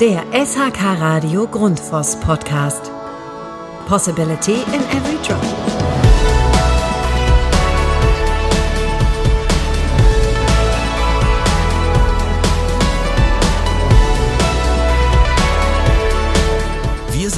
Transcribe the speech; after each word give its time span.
Der 0.00 0.24
SHK 0.32 1.00
Radio 1.00 1.46
Grundfos 1.46 2.16
Podcast. 2.20 2.90
Possibility 3.86 4.62
in 4.72 4.82
every 4.96 5.18
drop. 5.26 5.79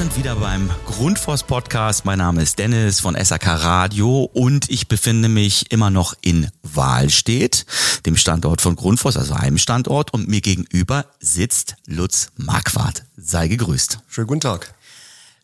Sind 0.03 0.17
wieder 0.17 0.35
beim 0.35 0.69
Grundfos 0.85 1.45
Podcast. 1.45 2.05
Mein 2.05 2.19
Name 2.19 2.43
ist 2.43 2.59
Dennis 2.59 2.99
von 2.99 3.15
SAK 3.15 3.47
Radio 3.47 4.29
und 4.33 4.69
ich 4.69 4.89
befinde 4.89 5.29
mich 5.29 5.71
immer 5.71 5.91
noch 5.91 6.15
in 6.23 6.49
Wahlstedt, 6.65 7.67
dem 8.05 8.17
Standort 8.17 8.61
von 8.63 8.75
Grundfos, 8.75 9.17
also 9.17 9.35
einem 9.35 9.59
Standort. 9.59 10.13
Und 10.13 10.27
mir 10.27 10.41
gegenüber 10.41 11.05
sitzt 11.21 11.77
Lutz 11.87 12.33
Marquardt. 12.37 13.05
Sei 13.17 13.47
gegrüßt. 13.47 14.01
Schönen 14.09 14.27
guten 14.27 14.41
Tag. 14.41 14.75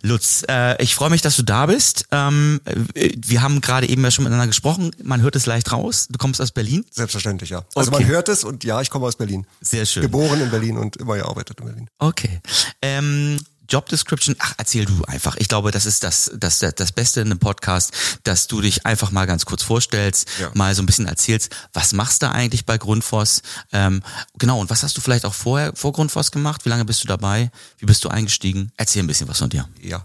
Lutz, 0.02 0.42
äh, 0.48 0.82
ich 0.82 0.96
freue 0.96 1.10
mich, 1.10 1.22
dass 1.22 1.36
du 1.36 1.44
da 1.44 1.66
bist. 1.66 2.06
Ähm, 2.10 2.60
wir 2.94 3.42
haben 3.42 3.60
gerade 3.60 3.88
eben 3.88 4.02
ja 4.02 4.10
schon 4.10 4.24
miteinander 4.24 4.48
gesprochen. 4.48 4.90
Man 5.04 5.22
hört 5.22 5.36
es 5.36 5.46
leicht 5.46 5.70
raus. 5.70 6.08
Du 6.10 6.18
kommst 6.18 6.40
aus 6.40 6.50
Berlin? 6.50 6.84
Selbstverständlich, 6.90 7.50
ja. 7.50 7.64
Also 7.76 7.92
Okay. 7.92 8.02
man 8.02 8.10
hört 8.10 8.28
es 8.28 8.42
und 8.42 8.64
ja, 8.64 8.80
ich 8.80 8.90
komme 8.90 9.06
aus 9.06 9.14
Berlin. 9.14 9.46
Sehr 9.60 9.86
schön. 9.86 10.02
Geboren 10.02 10.40
in 10.40 10.50
Berlin 10.50 10.78
und 10.78 10.96
immer 10.96 11.14
gearbeitet 11.16 11.60
in 11.60 11.66
Berlin. 11.66 11.88
Okay. 12.00 12.40
Ähm, 12.82 13.38
Job 13.68 13.88
Description, 13.88 14.34
ach, 14.38 14.54
erzähl 14.56 14.86
du 14.86 15.04
einfach. 15.04 15.36
Ich 15.36 15.48
glaube, 15.48 15.70
das 15.70 15.84
ist 15.84 16.02
das, 16.02 16.30
das, 16.34 16.58
das, 16.58 16.92
Beste 16.92 17.20
in 17.20 17.30
einem 17.30 17.38
Podcast, 17.38 17.92
dass 18.24 18.46
du 18.46 18.60
dich 18.60 18.86
einfach 18.86 19.10
mal 19.10 19.26
ganz 19.26 19.44
kurz 19.44 19.62
vorstellst, 19.62 20.28
Ja. 20.40 20.50
mal 20.54 20.74
so 20.74 20.82
ein 20.82 20.86
bisschen 20.86 21.06
erzählst, 21.06 21.54
was 21.72 21.92
machst 21.92 22.22
du 22.22 22.30
eigentlich 22.30 22.64
bei 22.64 22.78
Grundfos? 22.78 23.42
Ähm, 23.72 24.02
genau, 24.38 24.60
und 24.60 24.70
was 24.70 24.82
hast 24.82 24.96
du 24.96 25.00
vielleicht 25.00 25.26
auch 25.26 25.34
vorher 25.34 25.74
vor 25.74 25.92
Grundfos 25.92 26.30
gemacht? 26.30 26.64
Wie 26.64 26.70
lange 26.70 26.84
bist 26.86 27.04
du 27.04 27.08
dabei? 27.08 27.50
Wie 27.78 27.86
bist 27.86 28.04
du 28.04 28.08
eingestiegen? 28.08 28.72
Erzähl 28.76 29.02
ein 29.02 29.06
bisschen 29.06 29.28
was 29.28 29.38
von 29.38 29.50
dir. 29.50 29.68
Ja. 29.82 30.04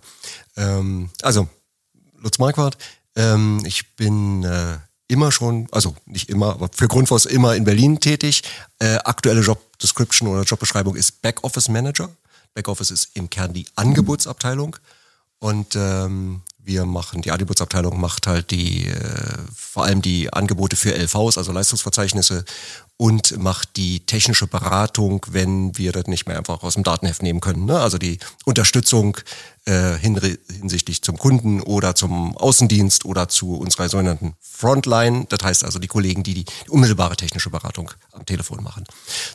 Ähm, 0.57 1.09
also, 1.21 1.47
Lutz 2.19 2.39
Marquardt, 2.39 2.77
ähm, 3.15 3.61
ich 3.65 3.95
bin 3.95 4.43
äh, 4.43 4.77
immer 5.07 5.31
schon, 5.31 5.67
also 5.71 5.95
nicht 6.05 6.29
immer, 6.29 6.51
aber 6.53 6.69
für 6.73 6.87
Grundfos 6.87 7.25
immer 7.25 7.55
in 7.55 7.63
Berlin 7.63 7.99
tätig. 7.99 8.43
Äh, 8.79 8.95
aktuelle 9.05 9.41
Job 9.41 9.61
Description 9.79 10.27
oder 10.27 10.43
Jobbeschreibung 10.43 10.95
ist 10.95 11.21
Backoffice 11.21 11.69
Manager. 11.69 12.09
Backoffice 12.53 12.91
ist 12.91 13.09
im 13.13 13.29
Kern 13.29 13.53
die 13.53 13.65
Angebotsabteilung. 13.75 14.77
Und 15.39 15.75
ähm, 15.75 16.41
wir 16.65 16.85
machen, 16.85 17.21
die 17.21 17.31
Angebotsabteilung 17.31 17.99
macht 17.99 18.27
halt 18.27 18.51
die, 18.51 18.87
äh, 18.87 19.37
vor 19.53 19.83
allem 19.83 20.01
die 20.01 20.31
Angebote 20.31 20.77
für 20.77 20.95
LVs, 20.95 21.37
also 21.37 21.51
Leistungsverzeichnisse, 21.51 22.45
und 22.95 23.37
macht 23.37 23.75
die 23.75 24.05
technische 24.05 24.47
Beratung, 24.47 25.25
wenn 25.29 25.77
wir 25.77 25.91
das 25.91 26.05
nicht 26.05 26.27
mehr 26.27 26.37
einfach 26.37 26.63
aus 26.63 26.75
dem 26.75 26.83
Datenheft 26.83 27.21
nehmen 27.21 27.41
können. 27.41 27.65
Ne? 27.65 27.77
Also 27.77 27.97
die 27.97 28.19
Unterstützung 28.45 29.17
äh, 29.65 29.97
hin, 29.97 30.17
hinsichtlich 30.47 31.01
zum 31.01 31.17
Kunden 31.17 31.59
oder 31.59 31.95
zum 31.95 32.37
Außendienst 32.37 33.03
oder 33.03 33.27
zu 33.27 33.55
unserer 33.55 33.89
sogenannten 33.89 34.35
Frontline. 34.39 35.25
Das 35.27 35.39
heißt 35.43 35.65
also 35.65 35.79
die 35.79 35.87
Kollegen, 35.87 36.23
die 36.23 36.35
die 36.35 36.45
unmittelbare 36.69 37.17
technische 37.17 37.49
Beratung 37.49 37.91
am 38.13 38.25
Telefon 38.25 38.63
machen. 38.63 38.85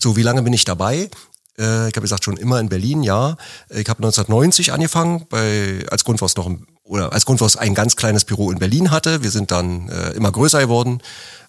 So, 0.03 0.17
wie 0.17 0.23
lange 0.23 0.43
bin 0.43 0.55
ich 0.55 0.65
dabei? 0.65 1.11
Äh, 1.59 1.89
ich 1.89 1.97
habe 1.97 2.03
gesagt, 2.03 2.25
schon 2.25 2.37
immer 2.37 2.61
in 2.61 2.69
Berlin, 2.69 3.03
ja. 3.03 3.37
Ich 3.71 3.89
habe 3.89 3.99
1990 3.99 4.73
angefangen, 4.73 5.27
bei, 5.29 5.85
als 5.91 6.05
Grundfos 6.05 6.37
noch 6.37 6.47
im, 6.47 6.67
oder 6.85 7.13
als 7.13 7.27
Grundfos 7.27 7.57
ein 7.57 7.75
ganz 7.75 7.97
kleines 7.97 8.25
Büro 8.25 8.51
in 8.51 8.59
Berlin 8.59 8.91
hatte. 8.91 9.23
Wir 9.23 9.31
sind 9.31 9.51
dann 9.51 9.89
äh, 9.89 10.11
immer 10.13 10.33
größer 10.33 10.61
geworden. 10.61 11.03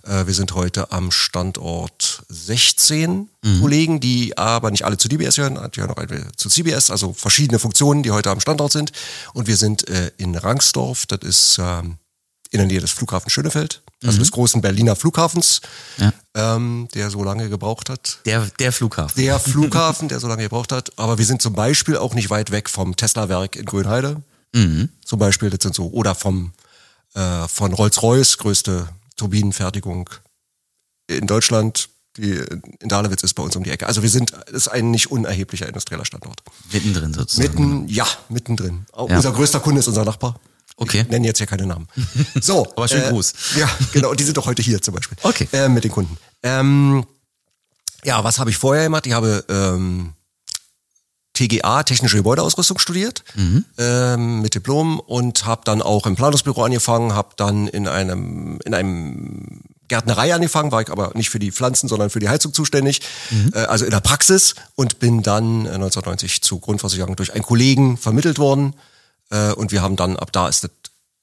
Äh, 0.03 0.27
wir 0.27 0.33
sind 0.33 0.53
heute 0.53 0.91
am 0.91 1.11
Standort 1.11 2.23
16 2.29 3.29
Kollegen, 3.61 3.99
die 3.99 4.37
aber 4.37 4.71
nicht 4.71 4.83
alle 4.83 4.97
zu 4.97 5.07
DBS 5.07 5.35
gehören, 5.35 5.55
die 5.55 5.79
gehören 5.79 5.89
noch 5.89 5.97
eine 5.97 6.31
zu 6.35 6.49
CBS, 6.49 6.91
also 6.91 7.13
verschiedene 7.13 7.59
Funktionen, 7.59 8.03
die 8.03 8.11
heute 8.11 8.29
am 8.29 8.41
Standort 8.41 8.71
sind. 8.71 8.91
Und 9.33 9.47
wir 9.47 9.55
sind 9.55 9.87
äh, 9.87 10.11
in 10.17 10.35
Rangsdorf, 10.35 11.05
das 11.05 11.19
ist 11.21 11.59
ähm, 11.61 11.97
in 12.51 12.59
der 12.59 12.67
Nähe 12.67 12.81
des 12.81 12.91
Flughafens 12.91 13.31
Schönefeld, 13.31 13.81
also 14.03 14.17
des 14.19 14.31
großen 14.31 14.61
Berliner 14.61 14.95
Flughafens, 14.95 15.61
Ja. 15.97 16.13
ähm, 16.35 16.87
der 16.93 17.09
so 17.09 17.23
lange 17.23 17.49
gebraucht 17.49 17.89
hat. 17.89 18.19
Der, 18.25 18.45
der 18.59 18.71
Flughafen. 18.71 19.21
Der 19.21 19.39
Flughafen, 19.39 20.07
der 20.07 20.19
so 20.19 20.27
lange 20.27 20.43
gebraucht 20.43 20.71
hat. 20.71 20.97
Aber 20.97 21.17
wir 21.17 21.25
sind 21.25 21.41
zum 21.41 21.53
Beispiel 21.53 21.97
auch 21.97 22.13
nicht 22.13 22.29
weit 22.29 22.51
weg 22.51 22.69
vom 22.69 22.95
Tesla-Werk 22.95 23.55
in 23.55 23.65
Grünheide. 23.65 24.21
Zum 24.51 25.19
Beispiel, 25.19 25.49
das 25.51 25.59
sind 25.61 25.75
so, 25.75 25.91
oder 25.91 26.15
vom, 26.15 26.53
äh, 27.13 27.47
von 27.47 27.71
Rolls-Royce, 27.71 28.37
größte 28.39 28.89
Turbinenfertigung 29.15 30.09
in 31.07 31.27
Deutschland. 31.27 31.89
Die 32.17 32.31
in 32.79 32.89
Dahlewitz 32.89 33.21
ist 33.23 33.35
bei 33.35 33.43
uns 33.43 33.55
um 33.55 33.63
die 33.63 33.69
Ecke. 33.69 33.85
Also 33.85 34.01
wir 34.01 34.09
sind, 34.09 34.31
ist 34.51 34.67
ein 34.69 34.89
nicht 34.91 35.11
unerheblicher 35.11 35.67
industrieller 35.67 36.03
Standort. 36.05 36.41
Mittendrin 36.71 37.13
sozusagen. 37.13 37.47
Mitten, 37.49 37.87
ja, 37.87 38.07
mittendrin. 38.29 38.85
Ja. 38.91 39.01
Unser 39.03 39.31
größter 39.31 39.59
Kunde 39.59 39.79
ist 39.81 39.87
unser 39.87 40.03
Nachbar. 40.03 40.39
Okay. 40.79 41.01
Ich 41.01 41.09
nenne 41.09 41.27
jetzt 41.27 41.37
hier 41.37 41.47
keine 41.47 41.65
Namen. 41.65 41.87
So. 42.39 42.65
Aber 42.75 42.87
schön 42.87 43.03
äh, 43.03 43.09
Gruß. 43.09 43.33
Ja, 43.57 43.69
genau. 43.91 44.11
Und 44.11 44.19
die 44.19 44.23
sind 44.23 44.37
doch 44.37 44.45
heute 44.45 44.61
hier 44.61 44.81
zum 44.81 44.95
Beispiel. 44.95 45.17
Okay. 45.21 45.47
Äh, 45.51 45.67
mit 45.67 45.83
den 45.83 45.91
Kunden. 45.91 46.17
Ähm, 46.41 47.05
ja, 48.05 48.23
was 48.23 48.39
habe 48.39 48.49
ich 48.49 48.57
vorher 48.57 48.85
gemacht? 48.85 49.05
Ich 49.05 49.11
habe 49.11 49.43
ähm, 49.49 50.13
TGA, 51.33 51.83
technische 51.83 52.17
Gebäudeausrüstung 52.17 52.79
studiert, 52.79 53.23
ähm, 53.77 54.41
mit 54.41 54.55
Diplom 54.55 54.99
und 54.99 55.45
habe 55.45 55.61
dann 55.65 55.81
auch 55.81 56.05
im 56.05 56.15
Planungsbüro 56.15 56.63
angefangen, 56.63 57.13
habe 57.13 57.29
dann 57.35 57.67
in 57.67 57.87
einem 57.87 58.59
in 58.65 58.73
einem 58.73 59.61
Gärtnerei 59.89 60.33
angefangen, 60.33 60.71
war 60.71 60.81
ich 60.81 60.89
aber 60.89 61.11
nicht 61.15 61.29
für 61.29 61.39
die 61.39 61.51
Pflanzen, 61.51 61.87
sondern 61.87 62.09
für 62.09 62.19
die 62.19 62.29
Heizung 62.29 62.53
zuständig, 62.53 63.01
äh, 63.53 63.59
also 63.59 63.85
in 63.85 63.91
der 63.91 64.01
Praxis 64.01 64.55
und 64.75 64.99
bin 64.99 65.23
dann 65.23 65.65
äh, 65.65 65.69
1990 65.69 66.41
zu 66.41 66.59
Grundversicherung 66.59 67.15
durch 67.15 67.33
einen 67.33 67.43
Kollegen 67.43 67.97
vermittelt 67.97 68.37
worden 68.37 68.75
äh, 69.29 69.51
und 69.53 69.71
wir 69.71 69.81
haben 69.81 69.95
dann, 69.95 70.17
ab 70.17 70.31
da 70.31 70.47
ist 70.47 70.63
das, 70.63 70.71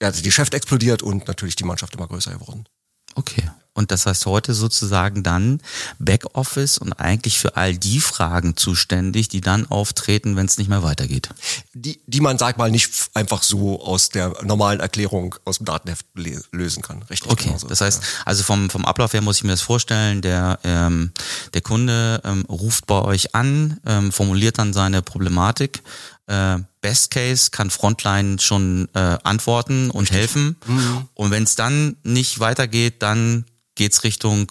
ja, 0.00 0.10
die 0.10 0.22
Geschäft 0.22 0.54
explodiert 0.54 1.02
und 1.02 1.26
natürlich 1.26 1.56
die 1.56 1.64
Mannschaft 1.64 1.94
immer 1.94 2.06
größer 2.06 2.32
geworden. 2.32 2.66
Okay. 3.14 3.50
Und 3.76 3.90
das 3.90 4.06
heißt 4.06 4.24
heute 4.24 4.54
sozusagen 4.54 5.22
dann 5.22 5.60
Backoffice 5.98 6.78
und 6.78 6.94
eigentlich 6.94 7.38
für 7.38 7.56
all 7.56 7.76
die 7.76 8.00
Fragen 8.00 8.56
zuständig, 8.56 9.28
die 9.28 9.42
dann 9.42 9.66
auftreten, 9.70 10.34
wenn 10.34 10.46
es 10.46 10.56
nicht 10.56 10.68
mehr 10.68 10.82
weitergeht. 10.82 11.28
Die, 11.74 12.00
die 12.06 12.22
man, 12.22 12.38
sag 12.38 12.56
mal, 12.56 12.70
nicht 12.70 12.90
einfach 13.12 13.42
so 13.42 13.82
aus 13.82 14.08
der 14.08 14.32
normalen 14.44 14.80
Erklärung 14.80 15.34
aus 15.44 15.58
dem 15.58 15.66
Datenheft 15.66 16.06
lösen 16.52 16.82
kann. 16.82 17.02
Richtig, 17.02 17.30
Okay, 17.30 17.48
genauso. 17.48 17.68
das 17.68 17.82
heißt, 17.82 18.02
also 18.24 18.42
vom, 18.44 18.70
vom 18.70 18.86
Ablauf 18.86 19.12
her 19.12 19.20
muss 19.20 19.36
ich 19.36 19.44
mir 19.44 19.50
das 19.50 19.60
vorstellen, 19.60 20.22
der, 20.22 20.58
ähm, 20.64 21.12
der 21.52 21.60
Kunde 21.60 22.22
ähm, 22.24 22.46
ruft 22.48 22.86
bei 22.86 23.02
euch 23.02 23.34
an, 23.34 23.78
ähm, 23.84 24.10
formuliert 24.10 24.58
dann 24.58 24.72
seine 24.72 25.02
Problematik. 25.02 25.82
Äh, 26.26 26.58
Best 26.80 27.10
Case 27.12 27.50
kann 27.50 27.70
Frontline 27.70 28.38
schon 28.40 28.88
äh, 28.94 29.18
antworten 29.22 29.90
und 29.90 30.10
helfen. 30.10 30.56
Mhm. 30.66 31.08
Und 31.14 31.30
wenn 31.30 31.44
es 31.44 31.54
dann 31.54 31.96
nicht 32.02 32.40
weitergeht, 32.40 33.02
dann 33.02 33.44
geht's 33.74 34.04
Richtung 34.04 34.50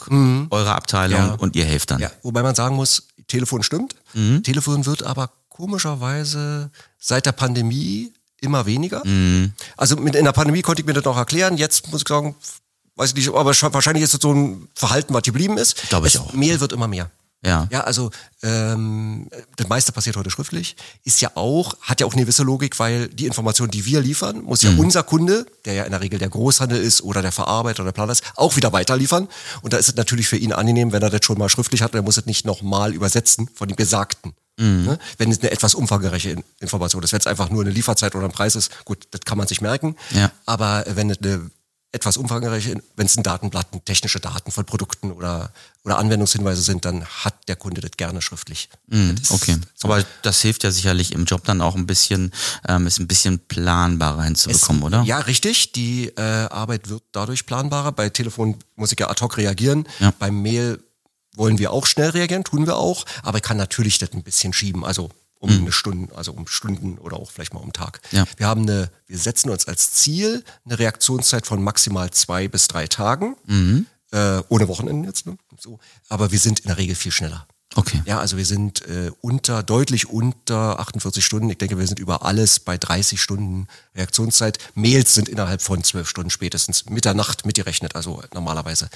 eurer 0.51 0.75
Abteilung 0.75 1.21
Mhm. 1.21 1.27
Ja. 1.27 1.33
und 1.35 1.55
ihr 1.55 1.65
helft 1.65 1.91
dann. 1.91 1.99
Ja, 1.99 2.11
wobei 2.23 2.43
man 2.43 2.55
sagen 2.55 2.75
muss, 2.75 3.07
Telefon 3.27 3.63
stimmt. 3.63 3.95
Mhm. 4.13 4.43
Telefon 4.43 4.85
wird 4.85 5.03
aber 5.03 5.31
komischerweise 5.49 6.69
seit 6.99 7.25
der 7.25 7.31
Pandemie 7.31 8.11
immer 8.41 8.65
weniger. 8.65 9.05
Mhm. 9.05 9.53
Also 9.77 9.95
mit, 9.95 10.15
in 10.15 10.25
der 10.25 10.31
Pandemie 10.31 10.61
konnte 10.61 10.81
ich 10.81 10.85
mir 10.85 10.93
das 10.93 11.03
noch 11.05 11.17
erklären. 11.17 11.57
Jetzt 11.57 11.91
muss 11.91 12.01
ich 12.01 12.07
sagen, 12.07 12.35
weiß 12.95 13.09
ich 13.09 13.15
nicht, 13.15 13.29
aber 13.29 13.45
wahrscheinlich 13.73 14.03
ist 14.03 14.13
das 14.13 14.21
so 14.21 14.33
ein 14.33 14.67
Verhalten, 14.75 15.13
was 15.13 15.23
geblieben 15.23 15.57
ist. 15.57 15.89
Glaube 15.89 16.07
ich 16.07 16.15
Es- 16.15 16.21
auch. 16.21 16.33
Mail 16.33 16.59
wird 16.59 16.71
immer 16.71 16.87
mehr. 16.87 17.09
Ja. 17.43 17.67
Ja, 17.71 17.81
also 17.81 18.09
ähm, 18.41 19.29
das 19.55 19.67
meiste 19.67 19.91
passiert 19.91 20.15
heute 20.17 20.31
schriftlich. 20.31 20.75
Ist 21.03 21.21
ja 21.21 21.31
auch, 21.35 21.79
hat 21.81 22.01
ja 22.01 22.07
auch 22.07 22.13
eine 22.13 22.23
gewisse 22.23 22.41
Logik, 22.43 22.79
weil 22.79 23.07
die 23.07 23.27
Information, 23.27 23.69
die 23.69 23.85
wir 23.85 24.01
liefern, 24.01 24.41
muss 24.41 24.63
ja 24.63 24.71
unser 24.77 25.03
Kunde, 25.03 25.45
der 25.65 25.73
ja 25.73 25.83
in 25.83 25.91
der 25.91 26.01
Regel 26.01 26.17
der 26.17 26.29
Großhandel 26.29 26.79
ist 26.81 27.01
oder 27.03 27.21
der 27.21 27.31
Verarbeiter 27.31 27.81
oder 27.81 27.91
der 27.91 27.95
Planer 27.95 28.13
ist, 28.13 28.23
auch 28.35 28.55
wieder 28.55 28.73
weiterliefern. 28.73 29.27
Und 29.61 29.73
da 29.73 29.77
ist 29.77 29.89
es 29.89 29.95
natürlich 29.95 30.27
für 30.27 30.37
ihn 30.37 30.53
angenehm, 30.53 30.91
wenn 30.91 31.03
er 31.03 31.11
das 31.11 31.23
schon 31.23 31.37
mal 31.37 31.49
schriftlich 31.49 31.83
hat, 31.83 31.93
und 31.93 31.99
er 31.99 32.03
muss 32.03 32.17
es 32.17 32.25
nicht 32.25 32.45
nochmal 32.45 32.93
übersetzen 32.93 33.47
von 33.53 33.67
dem 33.67 33.75
Gesagten. 33.75 34.33
Ne? 34.57 34.97
Wenn 35.17 35.31
es 35.31 35.41
eine 35.41 35.51
etwas 35.51 35.75
umfangreiche 35.75 36.29
In- 36.29 36.43
Information 36.61 37.03
ist. 37.03 37.11
Wenn 37.11 37.19
es 37.19 37.27
einfach 37.27 37.49
nur 37.49 37.61
eine 37.61 37.71
Lieferzeit 37.71 38.15
oder 38.15 38.25
ein 38.25 38.31
Preis 38.31 38.55
ist, 38.55 38.85
gut, 38.85 39.05
das 39.11 39.21
kann 39.25 39.37
man 39.37 39.47
sich 39.47 39.59
merken. 39.59 39.97
Ja. 40.11 40.31
Aber 40.45 40.85
wenn 40.87 41.09
es 41.09 41.17
eine 41.21 41.51
etwas 41.95 42.17
umfangreiche, 42.17 42.81
wenn 42.97 43.05
es 43.05 43.17
ein 43.17 43.23
Datenblatt, 43.23 43.67
technische 43.85 44.19
Daten 44.19 44.51
von 44.51 44.65
Produkten 44.65 45.11
oder, 45.11 45.51
oder 45.83 45.97
Anwendungshinweise 45.97 46.61
sind, 46.61 46.83
dann 46.83 47.05
hat 47.05 47.47
der 47.47 47.55
Kunde 47.55 47.79
das 47.81 47.91
gerne 47.97 48.21
schriftlich. 48.21 48.69
Mhm, 48.87 49.15
Das 49.19 49.31
okay. 49.31 49.57
Aber 49.83 50.03
das 50.21 50.41
hilft 50.41 50.63
ja 50.63 50.71
sicherlich 50.71 51.13
im 51.13 51.23
Job 51.25 51.45
dann 51.45 51.61
auch 51.61 51.75
ein 51.75 51.87
bisschen, 51.87 52.31
ähm, 52.67 52.85
ist 52.85 52.99
ein 52.99 53.07
bisschen 53.07 53.39
planbarer 53.39 54.23
hinzubekommen, 54.23 54.83
oder? 54.83 55.03
Ja, 55.03 55.19
richtig. 55.19 55.71
Die 55.71 56.07
äh, 56.09 56.21
Arbeit 56.21 56.89
wird 56.89 57.03
dadurch 57.13 57.45
planbarer. 57.45 57.93
Bei 57.93 58.09
Telefon 58.09 58.57
muss 58.75 58.91
ich 58.91 58.99
ja 58.99 59.09
ad 59.09 59.21
hoc 59.23 59.37
reagieren. 59.37 59.87
Ja. 59.99 60.11
Beim 60.19 60.41
Mail 60.41 60.83
wollen 61.35 61.57
wir 61.59 61.71
auch 61.71 61.85
schnell 61.85 62.09
reagieren, 62.09 62.43
tun 62.43 62.65
wir 62.65 62.75
auch, 62.77 63.05
aber 63.23 63.37
ich 63.37 63.43
kann 63.43 63.57
natürlich 63.57 63.97
das 63.99 64.11
ein 64.13 64.23
bisschen 64.23 64.53
schieben. 64.53 64.85
Also 64.85 65.09
um 65.39 65.51
eine 65.51 65.71
Stunde, 65.71 66.15
also 66.15 66.31
um 66.31 66.47
Stunden 66.47 66.97
oder 66.97 67.17
auch 67.17 67.31
vielleicht 67.31 67.53
mal 67.53 67.59
um 67.59 67.73
Tag. 67.73 68.01
Ja. 68.11 68.25
Wir 68.37 68.47
haben 68.47 68.61
eine, 68.61 68.89
wir 69.07 69.17
setzen 69.17 69.49
uns 69.49 69.67
als 69.67 69.91
Ziel 69.91 70.43
eine 70.65 70.79
Reaktionszeit 70.79 71.45
von 71.45 71.63
maximal 71.63 72.09
zwei 72.11 72.47
bis 72.47 72.67
drei 72.67 72.87
Tagen. 72.87 73.35
Äh, 74.11 74.43
ohne 74.49 74.67
Wochenenden 74.67 75.03
jetzt, 75.03 75.25
ne? 75.25 75.37
So. 75.59 75.79
Aber 76.09 76.31
wir 76.31 76.39
sind 76.39 76.59
in 76.59 76.67
der 76.67 76.77
Regel 76.77 76.95
viel 76.95 77.11
schneller. 77.11 77.47
Okay. 77.75 78.01
Ja, 78.05 78.19
also 78.19 78.37
wir 78.37 78.45
sind 78.45 78.87
äh, 78.87 79.11
unter, 79.19 79.61
deutlich 79.61 80.07
unter 80.09 80.79
48 80.79 81.25
Stunden. 81.25 81.49
Ich 81.49 81.57
denke, 81.57 81.77
wir 81.77 81.85
sind 81.85 81.99
über 81.99 82.23
alles 82.23 82.59
bei 82.59 82.77
30 82.77 83.21
Stunden 83.21 83.67
Reaktionszeit. 83.95 84.59
Mails 84.75 85.13
sind 85.13 85.27
innerhalb 85.27 85.61
von 85.61 85.83
12 85.83 86.07
Stunden 86.07 86.29
spätestens 86.29 86.85
Mitternacht 86.85 87.45
mitgerechnet, 87.45 87.95
also 87.95 88.23
normalerweise 88.33 88.89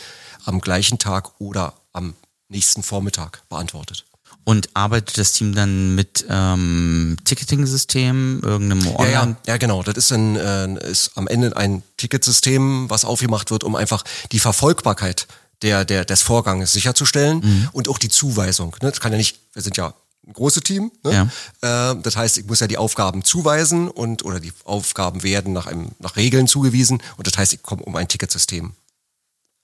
am 0.46 0.62
gleichen 0.62 0.98
Tag 0.98 1.42
oder 1.42 1.74
am 1.92 2.14
nächsten 2.48 2.82
Vormittag 2.82 3.44
beantwortet. 3.50 4.06
Und 4.46 4.70
arbeitet 4.74 5.18
das 5.20 5.34
Team 5.34 5.54
dann 5.54 5.94
mit 5.96 6.26
ähm, 6.28 7.18
Ticketing-System, 7.24 8.42
irgendeinem 8.44 8.88
Online? 8.96 9.12
Ja, 9.12 9.26
ja, 9.26 9.38
ja, 9.48 9.58
genau. 9.58 9.84
Das 9.84 9.96
ist, 9.96 10.12
ein, 10.12 10.36
äh, 10.38 10.90
ist 10.90 11.12
am 11.16 11.28
Ende 11.28 11.56
ein 11.56 11.84
Ticketsystem, 11.98 12.90
was 12.90 13.06
aufgemacht 13.06 13.52
wird, 13.52 13.64
um 13.64 13.76
einfach 13.76 14.04
die 14.32 14.40
Verfolgbarkeit 14.40 15.28
der, 15.62 15.86
der, 15.86 16.06
des 16.06 16.22
Vorganges 16.22 16.74
sicherzustellen 16.74 17.40
Mhm. 17.42 17.70
und 17.74 17.90
auch 17.90 17.98
die 18.00 18.10
Zuweisung. 18.10 18.76
Ne? 18.82 18.90
Das 18.90 19.00
kann 19.00 19.12
ja 19.12 19.18
nicht, 19.18 19.38
wir 19.54 19.62
sind 19.62 19.78
ja 19.78 19.94
ein 20.26 20.34
großes 20.34 20.64
Team. 20.64 20.92
Ne? 21.04 21.30
Äh, 21.62 21.96
das 22.02 22.16
heißt, 22.16 22.38
ich 22.40 22.46
muss 22.46 22.60
ja 22.60 22.68
die 22.68 22.78
Aufgaben 22.78 23.24
zuweisen 23.24 23.88
und 23.90 24.24
oder 24.26 24.40
die 24.40 24.54
Aufgaben 24.64 25.22
werden 25.22 25.54
nach, 25.54 25.68
einem, 25.68 25.90
nach 26.00 26.16
Regeln 26.16 26.48
zugewiesen 26.48 27.04
und 27.18 27.28
das 27.28 27.38
heißt, 27.38 27.54
ich 27.54 27.62
komme 27.62 27.84
um 27.84 27.96
ein 27.96 28.08
Ticketsystem. 28.08 28.72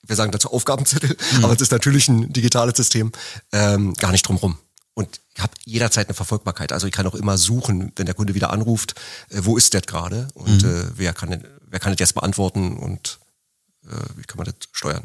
Wir 0.08 0.16
sagen 0.16 0.32
dazu 0.32 0.52
Aufgabenzettel, 0.52 1.18
Mhm. 1.38 1.46
aber 1.46 1.54
es 1.54 1.62
ist 1.62 1.72
natürlich 1.72 2.08
ein 2.10 2.32
digitales 2.32 2.78
System, 2.78 3.12
ähm, 3.52 3.94
gar 3.96 4.12
nicht 4.12 4.28
drumrum. 4.28 4.58
Und 4.96 5.20
ich 5.36 5.42
habe 5.44 5.54
jederzeit 5.66 6.08
eine 6.08 6.14
Verfolgbarkeit. 6.16 6.72
Also 6.72 6.88
ich 6.88 6.94
kann 6.94 7.06
auch 7.06 7.16
immer 7.16 7.38
suchen, 7.38 7.92
wenn 7.98 8.06
der 8.08 8.16
Kunde 8.16 8.34
wieder 8.34 8.50
anruft, 8.52 8.96
äh, 9.30 9.42
wo 9.44 9.58
ist 9.58 9.74
der 9.74 9.82
gerade 9.82 10.28
und 10.34 10.64
Mhm. 10.64 10.70
äh, 10.70 10.86
wer 10.96 11.14
kann 11.14 11.30
denn, 11.30 11.46
wer 11.68 11.80
kann 11.80 11.92
das 11.92 12.00
jetzt 12.00 12.16
beantworten 12.16 12.78
und 12.78 13.20
äh, 13.86 13.90
wie 14.16 14.24
kann 14.24 14.38
man 14.38 14.46
das 14.46 14.56
steuern. 14.72 15.04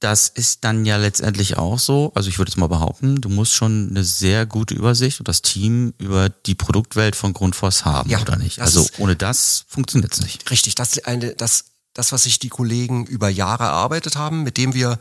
Das 0.00 0.28
ist 0.28 0.64
dann 0.64 0.84
ja 0.84 0.96
letztendlich 0.98 1.56
auch 1.56 1.78
so, 1.78 2.12
also 2.14 2.28
ich 2.28 2.38
würde 2.38 2.50
jetzt 2.50 2.58
mal 2.58 2.66
behaupten, 2.66 3.20
du 3.20 3.28
musst 3.30 3.52
schon 3.54 3.88
eine 3.90 4.04
sehr 4.04 4.44
gute 4.44 4.74
Übersicht 4.74 5.20
und 5.20 5.28
das 5.28 5.40
Team 5.42 5.94
über 5.98 6.28
die 6.28 6.54
Produktwelt 6.54 7.16
von 7.16 7.32
Grundfos 7.32 7.84
haben, 7.86 8.10
Ja, 8.10 8.20
oder 8.20 8.36
nicht? 8.36 8.60
Also 8.60 8.80
ist- 8.82 8.98
ohne 8.98 9.16
das 9.16 9.64
funktioniert 9.68 10.12
es 10.12 10.20
nicht. 10.22 10.50
Richtig, 10.50 10.74
das, 10.74 10.92
ist 10.96 11.06
eine, 11.06 11.34
das, 11.34 11.64
das, 11.94 12.12
was 12.12 12.24
sich 12.24 12.38
die 12.38 12.50
Kollegen 12.50 13.06
über 13.06 13.28
Jahre 13.30 13.64
erarbeitet 13.64 14.16
haben, 14.16 14.42
mit 14.42 14.56
dem 14.58 14.74
wir 14.74 14.98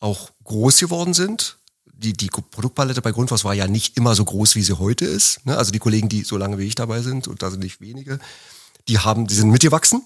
auch 0.00 0.30
groß 0.44 0.78
geworden 0.78 1.12
sind. 1.14 1.56
Die, 2.02 2.12
die 2.14 2.28
Produktpalette 2.28 3.02
bei 3.02 3.12
Grundfos 3.12 3.44
war 3.44 3.52
ja 3.54 3.66
nicht 3.66 3.96
immer 3.96 4.14
so 4.14 4.24
groß, 4.24 4.54
wie 4.56 4.62
sie 4.62 4.78
heute 4.78 5.04
ist. 5.04 5.44
Ne? 5.46 5.56
Also 5.56 5.70
die 5.70 5.78
Kollegen, 5.78 6.08
die 6.08 6.22
so 6.24 6.36
lange 6.38 6.56
wie 6.58 6.64
ich 6.66 6.74
dabei 6.74 7.02
sind, 7.02 7.28
und 7.28 7.42
da 7.42 7.50
sind 7.50 7.62
nicht 7.62 7.80
wenige, 7.80 8.18
die 8.88 8.98
haben, 8.98 9.26
die 9.26 9.34
sind 9.34 9.50
mitgewachsen. 9.50 10.02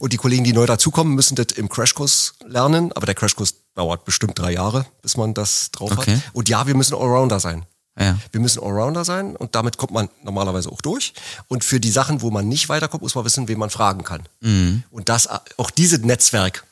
Und 0.00 0.12
die 0.12 0.16
Kollegen, 0.16 0.42
die 0.42 0.52
neu 0.52 0.66
dazukommen, 0.66 1.14
müssen 1.14 1.36
das 1.36 1.46
im 1.54 1.68
Crashkurs 1.68 2.34
lernen. 2.44 2.90
Aber 2.92 3.06
der 3.06 3.14
Crashkurs 3.14 3.54
dauert 3.76 4.04
bestimmt 4.04 4.36
drei 4.36 4.52
Jahre, 4.54 4.84
bis 5.00 5.16
man 5.16 5.32
das 5.32 5.70
drauf 5.70 5.92
Okay. 5.96 6.16
hat. 6.16 6.22
Und 6.32 6.48
ja, 6.48 6.66
wir 6.66 6.74
müssen 6.74 6.94
Allrounder 6.94 7.38
sein. 7.38 7.64
Ja. 7.96 8.18
Wir 8.32 8.40
müssen 8.40 8.60
Allrounder 8.60 9.04
sein 9.04 9.36
und 9.36 9.54
damit 9.54 9.76
kommt 9.76 9.92
man 9.92 10.08
normalerweise 10.24 10.72
auch 10.72 10.80
durch. 10.80 11.14
Und 11.46 11.62
für 11.62 11.78
die 11.78 11.92
Sachen, 11.92 12.20
wo 12.20 12.32
man 12.32 12.48
nicht 12.48 12.68
weiterkommt, 12.68 13.04
muss 13.04 13.14
man 13.14 13.24
wissen, 13.24 13.46
wen 13.46 13.58
man 13.60 13.70
fragen 13.70 14.02
kann. 14.02 14.24
Und 14.90 15.08
das, 15.08 15.28
auch 15.56 15.70
dieses 15.70 16.00
Netzwerk 16.00 16.64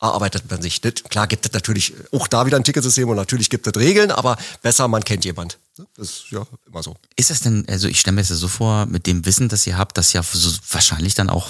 erarbeitet 0.00 0.50
man 0.50 0.62
sich. 0.62 0.80
Das, 0.80 0.94
klar 1.08 1.26
gibt 1.26 1.46
es 1.46 1.52
natürlich 1.52 1.94
auch 2.12 2.26
da 2.26 2.46
wieder 2.46 2.56
ein 2.56 2.64
Ticketsystem 2.64 3.08
und 3.08 3.16
natürlich 3.16 3.50
gibt 3.50 3.66
es 3.66 3.74
Regeln, 3.76 4.10
aber 4.10 4.36
besser, 4.62 4.88
man 4.88 5.04
kennt 5.04 5.24
jemand. 5.24 5.58
Das 5.96 6.08
ist 6.08 6.24
ja 6.30 6.46
immer 6.66 6.82
so. 6.82 6.96
Ist 7.16 7.30
das 7.30 7.40
denn, 7.40 7.66
also 7.68 7.88
ich 7.88 8.00
stelle 8.00 8.14
mir 8.14 8.22
das 8.22 8.30
ja 8.30 8.36
so 8.36 8.48
vor, 8.48 8.86
mit 8.86 9.06
dem 9.06 9.24
Wissen, 9.26 9.48
das 9.48 9.66
ihr 9.66 9.78
habt, 9.78 9.96
dass 9.98 10.12
ja 10.12 10.22
so 10.22 10.50
wahrscheinlich 10.70 11.14
dann 11.14 11.30
auch, 11.30 11.48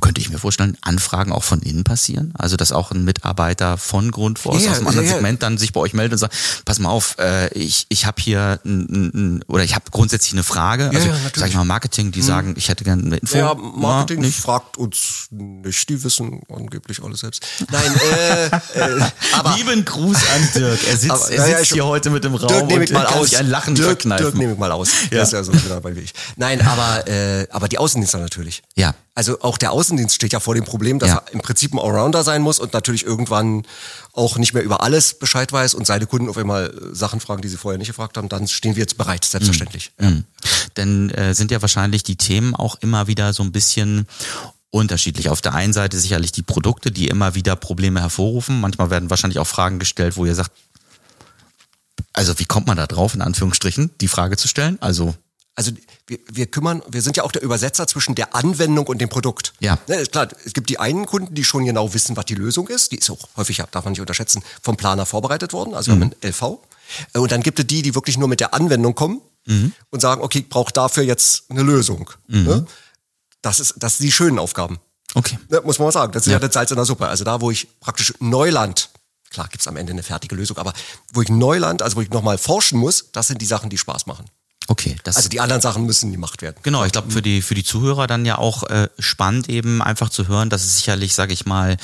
könnte 0.00 0.20
ich 0.20 0.30
mir 0.30 0.38
vorstellen, 0.38 0.76
Anfragen 0.80 1.32
auch 1.32 1.44
von 1.44 1.60
innen 1.60 1.84
passieren? 1.84 2.32
Also 2.36 2.56
dass 2.56 2.72
auch 2.72 2.90
ein 2.90 3.04
Mitarbeiter 3.04 3.76
von 3.78 4.10
Grundforce 4.10 4.64
Ja, 4.64 4.72
aus 4.72 4.78
einem 4.78 4.88
anderen 4.88 5.06
ja. 5.06 5.12
Segment 5.14 5.42
dann 5.42 5.58
sich 5.58 5.72
bei 5.72 5.80
euch 5.80 5.94
meldet 5.94 6.12
und 6.14 6.18
sagt, 6.18 6.34
pass 6.64 6.78
mal 6.78 6.90
auf, 6.90 7.16
äh, 7.18 7.48
ich, 7.56 7.86
ich 7.88 8.06
habe 8.06 8.20
hier 8.20 8.60
ein, 8.64 9.10
ein, 9.14 9.42
oder 9.48 9.64
ich 9.64 9.74
habe 9.74 9.84
grundsätzlich 9.90 10.32
eine 10.32 10.42
Frage, 10.42 10.90
also 10.94 11.08
ja. 11.08 11.14
Hm. 11.14 11.20
sag 11.34 11.48
ich 11.48 11.54
mal 11.54 11.64
Marketing, 11.64 12.12
die 12.12 12.22
sagen, 12.22 12.54
ich 12.56 12.68
hätte 12.68 12.84
gerne 12.84 13.02
eine 13.02 13.16
Info. 13.16 13.36
Ja, 13.36 13.54
Marketing 13.54 14.22
Na, 14.22 14.30
fragt 14.30 14.76
uns 14.78 15.28
nicht, 15.30 15.88
die 15.88 16.02
wissen 16.02 16.42
angeblich 16.48 17.02
alles 17.02 17.20
selbst. 17.20 17.44
Nein, 17.70 17.94
äh, 18.12 18.46
äh, 18.46 19.04
aber 19.32 19.56
Lieben 19.56 19.84
Gruß 19.84 20.16
an 20.16 20.48
Dirk. 20.54 20.86
Er 20.86 20.96
sitzt, 20.96 21.10
Aber, 21.10 21.30
er 21.30 21.46
sitzt 21.46 21.62
ich- 21.62 21.72
hier 21.72 21.84
heute 21.86 22.10
mit 22.10 22.24
im 22.24 22.34
Raum 22.34 22.68
Dirk 22.68 22.80
und 22.80 22.92
mal 22.92 23.06
aus. 23.06 23.34
ein 23.34 23.48
Lachen 23.48 23.74
Dirk. 23.74 24.00
Dirk 24.00 24.34
nehme 24.34 24.52
ich 24.52 24.58
mal 24.58 24.72
aus. 24.72 24.90
Ja. 25.04 25.08
Der 25.10 25.22
ist 25.22 25.32
ja 25.32 25.42
so 25.44 25.52
wieder 25.52 25.80
bei 25.80 25.94
wie 25.96 26.00
ich. 26.00 26.12
Nein, 26.36 26.60
aber, 26.62 27.06
äh, 27.08 27.46
aber 27.50 27.68
die 27.68 27.78
Außendienstler 27.78 28.20
natürlich. 28.20 28.62
Ja. 28.74 28.94
Also 29.16 29.40
auch 29.42 29.58
der 29.58 29.70
Außendienst 29.70 30.14
steht 30.14 30.32
ja 30.32 30.40
vor 30.40 30.56
dem 30.56 30.64
Problem, 30.64 30.98
dass 30.98 31.10
Ja. 31.10 31.22
er 31.26 31.32
im 31.32 31.40
Prinzip 31.40 31.72
ein 31.72 31.78
Allrounder 31.78 32.24
sein 32.24 32.42
muss 32.42 32.58
und 32.58 32.72
natürlich 32.72 33.04
irgendwann 33.04 33.64
auch 34.12 34.38
nicht 34.38 34.54
mehr 34.54 34.64
über 34.64 34.82
alles 34.82 35.14
Bescheid 35.14 35.52
weiß 35.52 35.74
und 35.74 35.86
seine 35.86 36.06
Kunden 36.06 36.28
auf 36.28 36.36
einmal 36.36 36.70
äh, 36.70 36.94
Sachen 36.94 37.20
fragen, 37.20 37.40
die 37.40 37.48
sie 37.48 37.56
vorher 37.56 37.78
nicht 37.78 37.88
gefragt 37.88 38.16
haben, 38.16 38.28
dann 38.28 38.48
stehen 38.48 38.74
wir 38.74 38.80
jetzt 38.80 38.98
bereit, 38.98 39.24
selbstverständlich. 39.24 39.92
Ja. 40.00 40.10
Mhm. 40.10 40.24
Denn 40.76 41.10
äh, 41.10 41.32
sind 41.34 41.52
ja 41.52 41.62
wahrscheinlich 41.62 42.02
die 42.02 42.16
Themen 42.16 42.56
auch 42.56 42.74
immer 42.80 43.06
wieder 43.06 43.32
so 43.32 43.44
ein 43.44 43.52
bisschen 43.52 44.08
unterschiedlich. 44.70 45.28
Auf 45.28 45.40
der 45.40 45.54
einen 45.54 45.72
Seite 45.72 46.00
sicherlich 46.00 46.32
die 46.32 46.42
Produkte, 46.42 46.90
die 46.90 47.06
immer 47.06 47.36
wieder 47.36 47.54
Probleme 47.54 48.00
hervorrufen. 48.00 48.60
Manchmal 48.60 48.90
werden 48.90 49.10
wahrscheinlich 49.10 49.38
auch 49.38 49.46
Fragen 49.46 49.78
gestellt, 49.78 50.16
wo 50.16 50.26
ihr 50.26 50.34
sagt, 50.34 50.50
also 52.12 52.36
wie 52.40 52.44
kommt 52.44 52.66
man 52.66 52.76
da 52.76 52.88
drauf, 52.88 53.14
in 53.14 53.22
Anführungsstrichen, 53.22 53.90
die 54.00 54.08
Frage 54.08 54.36
zu 54.36 54.48
stellen? 54.48 54.78
Also 54.80 55.14
Also 55.56 55.70
wir, 56.08 56.18
wir 56.32 56.46
kümmern, 56.46 56.82
wir 56.88 57.00
sind 57.00 57.16
ja 57.16 57.22
auch 57.22 57.30
der 57.30 57.42
Übersetzer 57.42 57.86
zwischen 57.86 58.14
der 58.16 58.34
Anwendung 58.34 58.86
und 58.88 58.98
dem 59.00 59.08
Produkt. 59.08 59.52
Ja. 59.60 59.78
Ne, 59.86 59.96
ist 59.96 60.10
klar, 60.12 60.28
es 60.44 60.52
gibt 60.52 60.68
die 60.68 60.80
einen 60.80 61.06
Kunden, 61.06 61.34
die 61.34 61.44
schon 61.44 61.64
genau 61.64 61.94
wissen, 61.94 62.16
was 62.16 62.24
die 62.24 62.34
Lösung 62.34 62.66
ist. 62.68 62.90
Die 62.90 62.96
ist 62.98 63.08
auch 63.10 63.20
häufig, 63.36 63.62
darf 63.70 63.84
man 63.84 63.92
nicht 63.92 64.00
unterschätzen, 64.00 64.42
vom 64.62 64.76
Planer 64.76 65.06
vorbereitet 65.06 65.52
worden. 65.52 65.74
Also 65.74 65.92
wir 65.92 66.00
haben 66.00 66.12
ein 66.22 66.28
LV. 66.28 66.58
Äh, 67.12 67.18
Und 67.20 67.30
dann 67.30 67.42
gibt 67.42 67.60
es 67.60 67.66
die, 67.68 67.82
die 67.82 67.94
wirklich 67.94 68.18
nur 68.18 68.26
mit 68.28 68.40
der 68.40 68.52
Anwendung 68.54 68.94
kommen 68.94 69.20
und 69.90 70.00
sagen, 70.00 70.22
okay, 70.22 70.38
ich 70.40 70.48
brauche 70.48 70.72
dafür 70.72 71.02
jetzt 71.04 71.44
eine 71.50 71.62
Lösung. 71.62 72.10
Ne? 72.28 72.66
Das, 73.42 73.60
ist, 73.60 73.74
das 73.76 73.98
sind 73.98 74.06
die 74.06 74.12
schönen 74.12 74.38
Aufgaben. 74.38 74.80
okay. 75.14 75.38
Ne, 75.50 75.60
muss 75.64 75.78
man 75.78 75.86
mal 75.88 75.92
sagen. 75.92 76.12
Das 76.12 76.22
ist 76.26 76.32
ja. 76.32 76.38
Ja. 76.38 76.38
das 76.40 76.54
Salz 76.54 76.70
in 76.70 76.76
der 76.76 76.86
Suppe. 76.86 77.06
Also 77.08 77.24
da, 77.24 77.40
wo 77.42 77.50
ich 77.50 77.68
praktisch 77.78 78.14
Neuland, 78.20 78.88
klar 79.30 79.46
gibt's 79.48 79.68
am 79.68 79.76
Ende 79.76 79.92
eine 79.92 80.02
fertige 80.02 80.34
Lösung, 80.34 80.56
aber 80.58 80.72
wo 81.12 81.20
ich 81.22 81.28
Neuland, 81.28 81.82
also 81.82 81.96
wo 81.96 82.00
ich 82.00 82.08
nochmal 82.10 82.38
forschen 82.38 82.78
muss, 82.78 83.10
das 83.12 83.26
sind 83.28 83.40
die 83.42 83.46
Sachen, 83.46 83.68
die 83.70 83.78
Spaß 83.78 84.06
machen. 84.06 84.24
Okay, 84.68 84.96
das 85.04 85.16
Also 85.16 85.28
die 85.28 85.40
anderen 85.40 85.60
Sachen 85.60 85.84
müssen 85.84 86.10
gemacht 86.10 86.40
werden. 86.40 86.56
Genau, 86.62 86.84
ich 86.84 86.92
glaube 86.92 87.10
für 87.10 87.20
die 87.20 87.42
für 87.42 87.54
die 87.54 87.64
Zuhörer 87.64 88.06
dann 88.06 88.24
ja 88.24 88.38
auch 88.38 88.62
äh, 88.64 88.88
spannend 88.98 89.48
eben 89.48 89.82
einfach 89.82 90.08
zu 90.08 90.28
hören, 90.28 90.48
dass 90.48 90.64
es 90.64 90.78
sicherlich, 90.78 91.14
sage 91.14 91.32
ich 91.34 91.44
mal, 91.44 91.76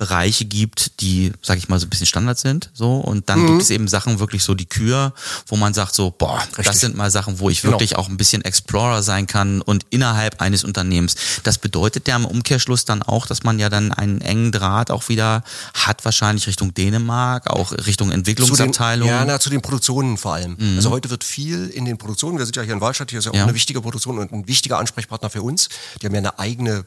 Bereiche 0.00 0.46
gibt, 0.46 1.02
die, 1.02 1.30
sage 1.42 1.58
ich 1.58 1.68
mal, 1.68 1.78
so 1.78 1.84
ein 1.84 1.90
bisschen 1.90 2.06
Standard 2.06 2.38
sind, 2.38 2.70
so 2.72 2.96
und 2.96 3.28
dann 3.28 3.46
gibt 3.46 3.60
es 3.60 3.68
eben 3.68 3.86
Sachen 3.86 4.18
wirklich 4.18 4.42
so 4.42 4.54
die 4.54 4.64
Kür, 4.64 5.12
wo 5.46 5.56
man 5.56 5.74
sagt 5.74 5.94
so, 5.94 6.10
boah, 6.10 6.38
das 6.56 6.58
Richtig. 6.60 6.76
sind 6.80 6.96
mal 6.96 7.10
Sachen, 7.10 7.38
wo 7.38 7.50
ich 7.50 7.60
Genau. 7.60 7.74
wirklich 7.74 7.96
auch 7.96 8.08
ein 8.08 8.16
bisschen 8.16 8.40
Explorer 8.42 9.02
sein 9.02 9.26
kann 9.26 9.60
und 9.60 9.84
innerhalb 9.90 10.40
eines 10.40 10.64
Unternehmens. 10.64 11.16
Das 11.42 11.58
bedeutet 11.58 12.08
ja 12.08 12.16
im 12.16 12.24
Umkehrschluss 12.24 12.86
dann 12.86 13.02
auch, 13.02 13.26
dass 13.26 13.42
man 13.42 13.58
ja 13.58 13.68
dann 13.68 13.92
einen 13.92 14.22
engen 14.22 14.52
Draht 14.52 14.90
auch 14.90 15.10
wieder 15.10 15.44
hat, 15.74 16.02
wahrscheinlich 16.06 16.46
Richtung 16.46 16.72
Dänemark, 16.72 17.50
auch 17.50 17.72
Richtung 17.72 18.08
Zu 18.08 18.12
den, 18.12 18.20
Entwicklungsabteilung. 18.20 19.06
ja, 19.06 19.24
na, 19.26 19.38
zu 19.38 19.50
den 19.50 19.60
Produktionen 19.60 20.16
vor 20.16 20.32
allem. 20.32 20.56
Also 20.76 20.88
heute 20.90 21.10
wird 21.10 21.24
viel 21.24 21.68
in 21.68 21.84
den 21.84 21.98
Produktionen, 21.98 22.38
wir 22.38 22.46
sind 22.46 22.56
ja 22.56 22.62
hier 22.62 22.72
in 22.72 22.80
Waldstadt, 22.80 23.10
hier 23.10 23.18
ist 23.18 23.26
ja 23.26 23.32
auch 23.32 23.36
Ja. 23.36 23.44
eine 23.44 23.54
wichtige 23.54 23.82
Produktion 23.82 24.18
und 24.18 24.32
ein 24.32 24.48
wichtiger 24.48 24.78
Ansprechpartner 24.78 25.28
für 25.28 25.42
uns. 25.42 25.68
Die 26.00 26.06
haben 26.06 26.14
ja 26.14 26.20
eine 26.20 26.38
eigene 26.38 26.86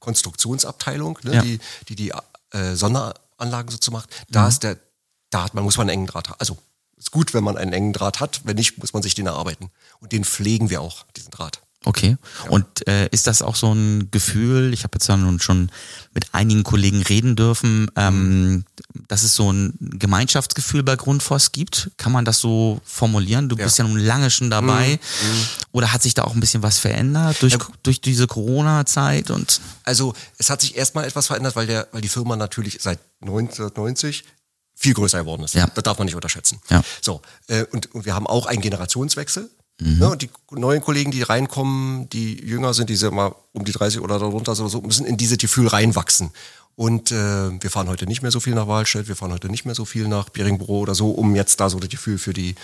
Konstruktionsabteilung, 0.00 1.18
ne, 1.24 1.34
Ja. 1.34 1.42
die 1.42 1.60
die, 1.88 1.94
die 1.96 2.12
äh, 2.54 2.74
Sonderanlagen 2.74 3.70
so 3.70 3.78
zu 3.78 3.90
macht. 3.90 4.10
Da 4.30 4.48
ist 4.48 4.62
der, 4.62 4.78
da 5.30 5.44
hat 5.44 5.54
man, 5.54 5.64
muss 5.64 5.76
man 5.76 5.88
einen 5.88 5.98
engen 5.98 6.06
Draht 6.06 6.28
haben. 6.28 6.38
Also 6.38 6.56
ist 6.96 7.10
gut, 7.10 7.34
wenn 7.34 7.44
man 7.44 7.56
einen 7.56 7.72
engen 7.72 7.92
Draht 7.92 8.20
hat. 8.20 8.42
Wenn 8.44 8.56
nicht, 8.56 8.78
muss 8.78 8.92
man 8.92 9.02
sich 9.02 9.14
den 9.14 9.26
erarbeiten. 9.26 9.70
Und 10.00 10.12
den 10.12 10.24
pflegen 10.24 10.70
wir 10.70 10.80
auch, 10.80 11.04
diesen 11.16 11.30
Draht. 11.30 11.60
Okay. 11.84 12.16
Und 12.48 12.86
äh, 12.88 13.08
ist 13.10 13.26
das 13.26 13.42
auch 13.42 13.56
so 13.56 13.72
ein 13.72 14.10
Gefühl, 14.10 14.72
ich 14.72 14.84
habe 14.84 14.96
jetzt 14.96 15.06
ja 15.06 15.16
nun 15.16 15.40
schon 15.40 15.70
mit 16.14 16.26
einigen 16.32 16.62
Kollegen 16.64 17.02
reden 17.02 17.36
dürfen, 17.36 17.90
ähm, 17.96 18.64
dass 19.08 19.22
es 19.22 19.34
so 19.34 19.52
ein 19.52 19.74
Gemeinschaftsgefühl 19.80 20.82
bei 20.82 20.96
Grundfos 20.96 21.52
gibt? 21.52 21.90
Kann 21.96 22.12
man 22.12 22.24
das 22.24 22.40
so 22.40 22.80
formulieren? 22.84 23.48
Du 23.48 23.56
bist 23.56 23.78
ja 23.78 23.84
nun 23.84 23.98
lange 23.98 24.30
schon 24.30 24.50
dabei. 24.50 24.98
Oder 25.72 25.92
hat 25.92 26.02
sich 26.02 26.14
da 26.14 26.24
auch 26.24 26.34
ein 26.34 26.40
bisschen 26.40 26.62
was 26.62 26.78
verändert 26.78 27.42
durch, 27.42 27.58
durch 27.82 28.00
diese 28.00 28.26
Corona-Zeit? 28.26 29.30
Und 29.30 29.60
Also 29.84 30.14
es 30.38 30.50
hat 30.50 30.60
sich 30.60 30.76
erstmal 30.76 31.04
etwas 31.04 31.26
verändert, 31.26 31.56
weil, 31.56 31.66
der, 31.66 31.88
weil 31.92 32.00
die 32.00 32.08
Firma 32.08 32.36
natürlich 32.36 32.78
seit 32.80 32.98
1990 33.20 34.24
viel 34.74 34.94
größer 34.94 35.18
geworden 35.20 35.44
ist. 35.44 35.54
Ja. 35.54 35.66
Das 35.66 35.84
darf 35.84 35.98
man 35.98 36.06
nicht 36.06 36.14
unterschätzen. 36.14 36.60
Ja. 36.68 36.82
So, 37.00 37.22
äh, 37.48 37.64
und, 37.72 37.94
und 37.94 38.06
wir 38.06 38.14
haben 38.14 38.26
auch 38.26 38.46
einen 38.46 38.60
Generationswechsel. 38.60 39.50
Ne, 39.80 40.08
und 40.08 40.22
die 40.22 40.30
neuen 40.52 40.80
Kollegen, 40.80 41.10
die 41.10 41.22
reinkommen, 41.22 42.08
die 42.10 42.40
jünger 42.40 42.74
sind, 42.74 42.90
die 42.90 42.96
sind 42.96 43.12
mal 43.12 43.34
um 43.52 43.64
die 43.64 43.72
30 43.72 44.00
oder 44.00 44.18
darunter 44.18 44.52
oder 44.52 44.68
so, 44.68 44.80
müssen 44.80 45.04
in 45.04 45.16
dieses 45.16 45.38
Gefühl 45.38 45.66
reinwachsen. 45.66 46.30
Und 46.76 47.10
äh, 47.12 47.62
wir 47.62 47.70
fahren 47.70 47.88
heute 47.88 48.06
nicht 48.06 48.22
mehr 48.22 48.30
so 48.30 48.40
viel 48.40 48.54
nach 48.54 48.68
Wahlstedt, 48.68 49.08
wir 49.08 49.16
fahren 49.16 49.32
heute 49.32 49.48
nicht 49.48 49.64
mehr 49.64 49.74
so 49.74 49.84
viel 49.84 50.06
nach 50.06 50.28
Beringbro 50.28 50.80
oder 50.80 50.94
so, 50.94 51.10
um 51.10 51.34
jetzt 51.34 51.60
da 51.60 51.70
so 51.70 51.78
das 51.80 51.88
Gefühl 51.88 52.18
für 52.18 52.32
die 52.32 52.54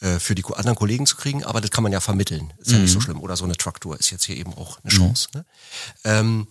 äh, 0.00 0.18
für 0.18 0.34
die 0.34 0.44
anderen 0.44 0.76
Kollegen 0.76 1.06
zu 1.06 1.16
kriegen, 1.16 1.42
aber 1.44 1.60
das 1.60 1.70
kann 1.70 1.82
man 1.82 1.92
ja 1.92 2.00
vermitteln. 2.00 2.52
Ist 2.58 2.72
ja 2.72 2.78
nicht 2.78 2.92
so 2.92 3.00
schlimm. 3.00 3.20
Oder 3.20 3.36
so 3.36 3.44
eine 3.44 3.56
Trucktour 3.56 3.98
ist 3.98 4.10
jetzt 4.10 4.24
hier 4.24 4.36
eben 4.36 4.52
auch 4.52 4.78
eine 4.82 4.92
Chance. 4.92 5.28
Ne? 5.34 5.44
Ähm, 6.04 6.46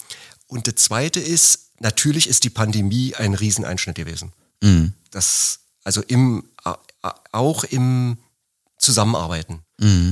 und 0.48 0.68
das 0.68 0.76
zweite 0.76 1.20
ist, 1.20 1.72
natürlich 1.80 2.28
ist 2.28 2.44
die 2.44 2.50
Pandemie 2.50 3.14
ein 3.16 3.36
Rieseneinschnitt 3.36 3.96
gewesen. 3.96 4.34
Das, 5.12 5.60
also 5.84 6.02
im 6.02 6.44
auch 7.32 7.64
im 7.66 8.18
Zusammenarbeiten. 8.78 9.65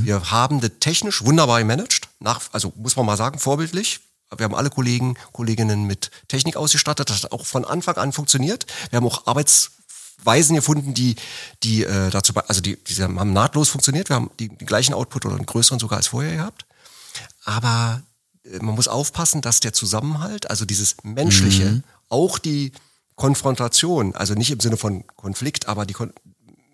Wir 0.05 0.32
haben 0.32 0.60
das 0.60 0.72
technisch 0.79 1.24
wunderbar 1.24 1.60
gemanagt, 1.60 2.10
nach, 2.20 2.41
also 2.51 2.74
muss 2.75 2.96
man 2.96 3.05
mal 3.05 3.17
sagen, 3.17 3.39
vorbildlich. 3.39 4.01
Wir 4.36 4.46
haben 4.46 4.55
alle 4.55 4.70
Kollegen, 4.70 5.15
Kolleginnen 5.32 5.86
mit 5.86 6.10
Technik 6.27 6.55
ausgestattet. 6.58 7.10
Das 7.10 7.24
hat 7.24 7.32
auch 7.32 7.46
von 7.46 7.65
Anfang 7.65 7.98
an 7.98 8.12
funktioniert. 8.12 8.65
Wir 8.89 8.98
haben 8.98 9.05
auch 9.05 9.27
Arbeitsweisen 9.27 10.55
gefunden, 10.55 10.93
die, 10.93 11.15
die 11.62 11.84
äh, 11.84 12.10
dazu, 12.10 12.34
also 12.48 12.62
die, 12.62 12.77
die 12.77 13.01
haben 13.01 13.34
nahtlos 13.34 13.70
funktioniert. 13.70 14.10
Wir 14.10 14.15
haben 14.15 14.32
die, 14.39 14.50
den 14.50 14.65
gleichen 14.65 14.93
Output 14.93 15.25
oder 15.25 15.36
einen 15.36 15.46
größeren 15.46 15.79
sogar 15.79 15.98
als 15.98 16.08
vorher 16.08 16.36
gehabt. 16.36 16.65
Aber 17.46 18.01
äh, 18.43 18.58
man 18.58 18.75
muss 18.75 18.88
aufpassen, 18.88 19.41
dass 19.41 19.60
der 19.60 19.74
Zusammenhalt, 19.74 20.50
also 20.50 20.65
dieses 20.65 20.96
Menschliche, 21.03 21.84
auch 22.10 22.39
die 22.39 22.72
Konfrontation, 23.15 24.15
also 24.15 24.34
nicht 24.34 24.51
im 24.51 24.60
Sinne 24.60 24.77
von 24.77 25.05
Konflikt, 25.15 25.67
aber 25.67 25.86
die 25.86 25.93
Kon 25.93 26.12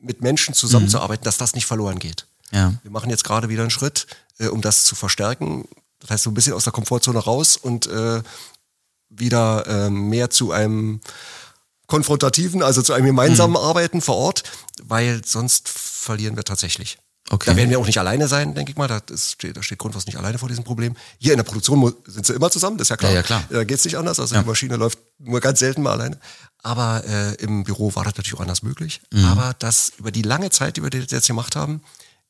mit 0.02 0.22
Menschen 0.22 0.54
zusammenzuarbeiten, 0.54 1.26
dass 1.26 1.38
das 1.38 1.56
nicht 1.56 1.66
verloren 1.66 2.00
geht. 2.00 2.26
Ja. 2.52 2.74
Wir 2.84 2.92
machen 2.92 3.10
jetzt 3.10 3.24
gerade 3.24 3.50
wieder 3.50 3.62
einen 3.62 3.72
Schritt, 3.72 4.08
äh, 4.40 4.48
um 4.48 4.62
das 4.62 4.84
zu 4.86 4.96
verstärken. 4.96 5.68
Das 6.00 6.10
heißt, 6.12 6.24
so 6.24 6.32
ein 6.32 6.34
bisschen 6.34 6.54
aus 6.54 6.64
der 6.64 6.74
Komfortzone 6.74 7.20
raus 7.20 7.58
und 7.58 7.88
äh, 7.88 8.22
wieder 9.10 9.66
äh, 9.68 9.90
mehr 9.90 10.30
zu 10.30 10.52
einem 10.52 11.02
konfrontativen, 11.88 12.62
also 12.62 12.82
zu 12.82 12.94
einem 12.94 13.08
gemeinsamen 13.08 13.58
Arbeiten 13.58 14.02
vor 14.02 14.16
Ort, 14.16 14.44
weil 14.84 15.22
sonst 15.26 15.68
verlieren 15.70 16.36
wir 16.36 16.44
tatsächlich. 16.44 16.98
Okay. 17.32 17.52
Da 17.52 17.56
werden 17.58 17.70
wir 17.70 17.80
auch 17.80 17.86
nicht 17.86 18.00
alleine 18.00 18.28
sein, 18.28 18.56
denke 18.56 18.72
ich 18.72 18.78
mal. 18.78 18.88
Da, 18.88 19.02
steht- 19.16 19.56
da 19.56 19.62
steht 19.62 19.78
Grundfos 19.78 20.06
nicht 20.08 20.18
alleine 20.18 20.40
vor 20.40 20.50
diesem 20.50 20.64
Problem. 20.64 20.96
Hier 21.20 21.34
in 21.34 21.38
der 21.38 21.44
Produktion 21.44 21.94
sind 22.08 22.26
sie 22.26 22.34
immer 22.34 22.50
zusammen, 22.50 22.78
das 22.78 22.86
ist 22.86 22.90
ja 22.90 22.98
klar. 22.98 23.12
Ja, 23.12 23.18
ja, 23.18 23.24
klar. 23.24 23.44
Da 23.50 23.64
geht's 23.64 23.86
nicht 23.86 23.98
anders. 23.98 24.20
Also 24.20 24.34
Ja. 24.36 24.42
die 24.42 24.48
Maschine 24.48 24.78
läuft 24.78 24.98
nur 25.20 25.40
ganz 25.40 25.60
selten 25.60 25.84
mal 25.84 25.92
alleine. 25.94 26.20
Aber 26.64 27.04
äh, 27.06 27.36
im 27.36 27.64
Büro 27.64 27.94
war 27.96 28.04
das 28.04 28.16
natürlich 28.18 28.36
auch 28.38 28.42
anders 28.42 28.64
möglich. 28.64 29.02
Mhm. 29.12 29.26
Aber 29.26 29.54
das 29.60 29.92
über 29.98 30.12
die 30.12 30.24
lange 30.24 30.50
Zeit, 30.50 30.78
die 30.78 30.84
wir 30.84 30.90
das 30.90 31.12
jetzt 31.12 31.28
gemacht 31.28 31.56
haben, 31.56 31.82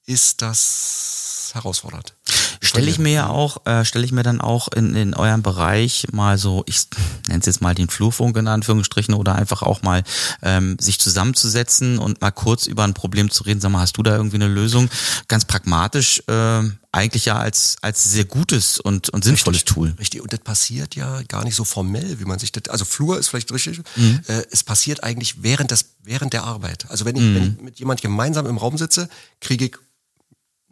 ist 0.09 0.41
das 0.41 1.51
herausfordernd. 1.53 2.15
Stelle 2.61 2.89
ich 2.89 2.99
mir 2.99 3.11
ja 3.11 3.27
auch, 3.27 3.65
äh, 3.65 3.85
stelle 3.85 4.05
ich 4.05 4.11
mir 4.11 4.23
dann 4.23 4.41
auch 4.41 4.67
in, 4.69 4.95
in 4.95 5.13
eurem 5.13 5.41
Bereich 5.41 6.07
mal 6.11 6.37
so, 6.37 6.63
ich 6.67 6.87
nenne 7.27 7.39
es 7.39 7.45
jetzt 7.45 7.61
mal 7.61 7.73
den 7.73 7.89
Flurfunk 7.89 8.35
in 8.37 8.47
Anführungsstrichen 8.47 9.13
oder 9.13 9.35
einfach 9.35 9.61
auch 9.61 9.81
mal 9.81 10.03
ähm, 10.41 10.77
sich 10.79 10.99
zusammenzusetzen 10.99 11.97
und 11.99 12.21
mal 12.21 12.31
kurz 12.31 12.65
über 12.67 12.83
ein 12.83 12.93
Problem 12.93 13.29
zu 13.31 13.43
reden. 13.43 13.61
Sag 13.61 13.71
mal, 13.71 13.79
hast 13.81 13.97
du 13.97 14.03
da 14.03 14.15
irgendwie 14.15 14.35
eine 14.37 14.47
Lösung? 14.47 14.89
Ganz 15.27 15.45
pragmatisch, 15.45 16.21
äh, 16.27 16.61
eigentlich 16.91 17.25
ja 17.25 17.37
als, 17.37 17.77
als 17.81 18.03
sehr 18.03 18.25
gutes 18.25 18.79
und, 18.79 19.09
und 19.09 19.23
sinnvolles 19.23 19.63
Tool. 19.63 19.95
Richtig, 19.99 20.21
und 20.21 20.33
das 20.33 20.39
passiert 20.41 20.95
ja 20.95 21.21
gar 21.27 21.43
nicht 21.43 21.55
so 21.55 21.63
formell, 21.63 22.19
wie 22.19 22.25
man 22.25 22.39
sich 22.39 22.51
das, 22.51 22.67
also 22.69 22.83
Flur 22.85 23.17
ist 23.19 23.27
vielleicht 23.29 23.51
richtig, 23.51 23.81
Mhm. 23.95 24.21
äh, 24.27 24.43
es 24.51 24.63
passiert 24.63 25.03
eigentlich 25.03 25.43
während 25.43 25.71
des, 25.71 25.85
während 26.03 26.33
der 26.33 26.43
Arbeit. 26.43 26.85
Also 26.89 27.05
wenn 27.05 27.15
ich, 27.15 27.21
Mhm. 27.23 27.35
wenn 27.35 27.43
ich 27.53 27.61
mit 27.61 27.79
jemand 27.79 28.01
gemeinsam 28.01 28.45
im 28.47 28.57
Raum 28.57 28.77
sitze, 28.77 29.07
kriege 29.39 29.65
ich 29.65 29.75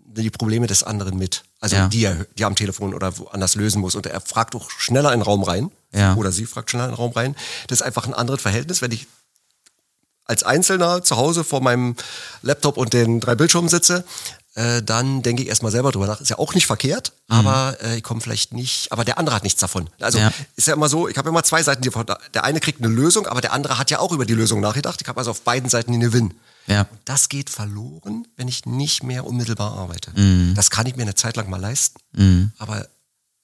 die 0.10 0.30
Probleme 0.30 0.68
des 0.68 0.84
anderen 0.84 1.18
mit. 1.18 1.44
Also 1.60 1.76
Ja. 1.76 1.88
die 1.88 2.04
er, 2.04 2.26
die 2.38 2.44
er 2.44 2.48
am 2.48 2.56
Telefon 2.56 2.94
oder 2.94 3.18
woanders 3.18 3.56
lösen 3.56 3.82
muss. 3.82 3.94
Und 3.96 4.06
er 4.06 4.22
fragt 4.22 4.56
auch 4.56 4.70
schneller 4.72 5.12
in 5.14 5.20
den 5.20 5.26
Raum 5.26 5.44
rein. 5.44 5.72
Ja. 5.94 6.16
Oder 6.16 6.32
sie 6.32 6.46
fragt 6.46 6.70
schneller 6.72 6.86
in 6.86 6.92
den 6.92 6.98
Raum 6.98 7.12
rein. 7.12 7.36
Das 7.68 7.80
ist 7.80 7.86
einfach 7.86 8.08
ein 8.08 8.14
anderes 8.14 8.42
Verhältnis, 8.42 8.82
wenn 8.82 8.92
ich 8.92 9.08
als 10.26 10.44
Einzelner 10.44 11.04
zu 11.04 11.16
Hause 11.18 11.44
vor 11.44 11.62
meinem 11.62 11.96
Laptop 12.42 12.78
und 12.78 12.94
den 12.94 13.20
drei 13.20 13.36
Bildschirmen 13.36 13.70
sitze, 13.70 14.04
äh, 14.56 14.82
dann 14.84 15.22
denke 15.24 15.42
ich 15.44 15.48
erstmal 15.50 15.72
selber 15.72 15.92
drüber 15.92 16.08
nach. 16.08 16.20
Ist 16.20 16.30
ja 16.30 16.38
auch 16.40 16.54
nicht 16.54 16.66
verkehrt, 16.68 17.14
aber 17.30 17.78
äh, 17.82 17.98
ich 17.98 18.04
komme 18.04 18.20
vielleicht 18.22 18.52
nicht, 18.54 18.92
aber 18.92 19.06
der 19.06 19.18
andere 19.20 19.36
hat 19.36 19.44
nichts 19.44 19.62
davon. 19.62 19.90
Also 20.02 20.18
Ja. 20.20 20.34
ist 20.58 20.68
ja 20.68 20.74
immer 20.74 20.90
so, 20.90 21.08
ich 21.08 21.18
habe 21.18 21.30
immer 21.30 21.44
zwei 21.44 21.64
Seiten, 21.64 21.82
die, 21.82 21.92
der 22.34 22.44
eine 22.44 22.60
kriegt 22.60 22.80
eine 22.84 22.94
Lösung, 22.94 23.28
aber 23.28 23.40
der 23.40 23.54
andere 23.54 23.78
hat 23.78 23.90
ja 23.90 24.00
auch 24.00 24.12
über 24.12 24.26
die 24.26 24.34
Lösung 24.34 24.60
nachgedacht. 24.60 25.00
Ich 25.02 25.08
habe 25.08 25.20
also 25.20 25.32
auf 25.32 25.42
beiden 25.44 25.70
Seiten 25.70 25.92
den 25.94 26.02
Gewinn. 26.02 26.34
Ja. 26.68 26.82
Und 26.82 27.00
das 27.06 27.30
geht 27.30 27.50
verloren, 27.50 28.28
wenn 28.36 28.48
ich 28.48 28.66
nicht 28.66 29.04
mehr 29.04 29.26
unmittelbar 29.26 29.78
arbeite. 29.78 30.12
Mhm. 30.20 30.54
Das 30.56 30.70
kann 30.70 30.86
ich 30.86 30.96
mir 30.96 31.04
eine 31.04 31.16
Zeit 31.16 31.38
lang 31.38 31.50
mal 31.50 31.62
leisten, 31.62 32.00
aber 32.58 32.88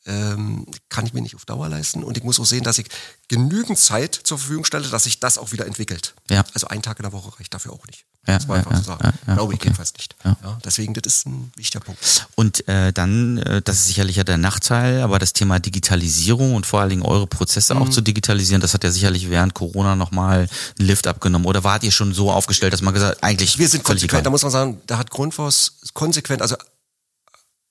ähm, 0.05 0.65
kann 0.89 1.05
ich 1.05 1.13
mir 1.13 1.21
nicht 1.21 1.35
auf 1.35 1.45
Dauer 1.45 1.69
leisten. 1.69 2.03
Und 2.03 2.17
ich 2.17 2.23
muss 2.23 2.39
auch 2.39 2.45
sehen, 2.45 2.63
dass 2.63 2.77
ich 2.77 2.87
genügend 3.29 3.77
Zeit 3.79 4.13
zur 4.23 4.37
Verfügung 4.37 4.65
stelle, 4.65 4.87
dass 4.89 5.05
sich 5.05 5.19
das 5.19 5.37
auch 5.37 5.51
wieder 5.53 5.65
entwickelt. 5.65 6.13
Ja. 6.29 6.43
Also 6.53 6.67
ein 6.67 6.81
Tag 6.81 6.99
in 6.99 7.03
der 7.03 7.13
Woche 7.13 7.39
reicht 7.39 7.53
dafür 7.53 7.71
auch 7.73 7.85
nicht. 7.87 8.05
Ja, 8.27 8.35
das 8.37 8.47
war 8.47 8.55
einfach 8.57 8.71
ja, 8.71 8.77
so 8.77 8.83
sagen. 8.83 9.17
ja, 9.27 9.33
Glaube 9.35 9.53
ich 9.53 9.59
okay. 9.59 9.67
jedenfalls 9.67 9.93
nicht. 9.93 10.15
Deswegen, 10.63 10.93
das 10.93 11.03
ist 11.17 11.25
ein 11.27 11.51
wichtiger 11.57 11.81
Punkt. 11.83 11.99
Und 12.35 12.65
äh, 12.69 12.93
dann, 12.93 13.37
äh, 13.37 13.61
das 13.61 13.77
ist 13.79 13.87
sicherlich 13.87 14.15
ja 14.15 14.23
der 14.23 14.37
Nachteil, 14.37 15.01
aber 15.01 15.19
das 15.19 15.33
Thema 15.33 15.59
Digitalisierung 15.59 16.55
und 16.55 16.65
vor 16.65 16.79
allen 16.79 16.89
Dingen 16.89 17.01
eure 17.01 17.27
Prozesse 17.27 17.75
Mhm. 17.75 17.81
auch 17.81 17.89
zu 17.89 17.99
digitalisieren, 18.01 18.61
das 18.61 18.73
hat 18.73 18.83
ja 18.85 18.91
sicherlich 18.91 19.29
während 19.29 19.53
Corona 19.53 19.95
nochmal 19.97 20.47
einen 20.79 20.87
Lift 20.87 21.07
abgenommen. 21.07 21.45
Oder 21.47 21.63
wart 21.65 21.83
ihr 21.83 21.91
schon 21.91 22.13
so 22.13 22.31
aufgestellt, 22.31 22.71
dass 22.71 22.81
man 22.81 22.93
gesagt 22.93 23.17
hat, 23.17 23.23
eigentlich 23.23 23.57
Wir 23.57 23.67
sind 23.67 23.83
konsequent, 23.83 24.19
da 24.19 24.19
egal. 24.21 24.31
muss 24.31 24.43
man 24.43 24.51
sagen, 24.51 24.81
da 24.87 24.97
hat 24.97 25.09
Grundfos 25.11 25.79
konsequent, 25.93 26.41
also 26.41 26.55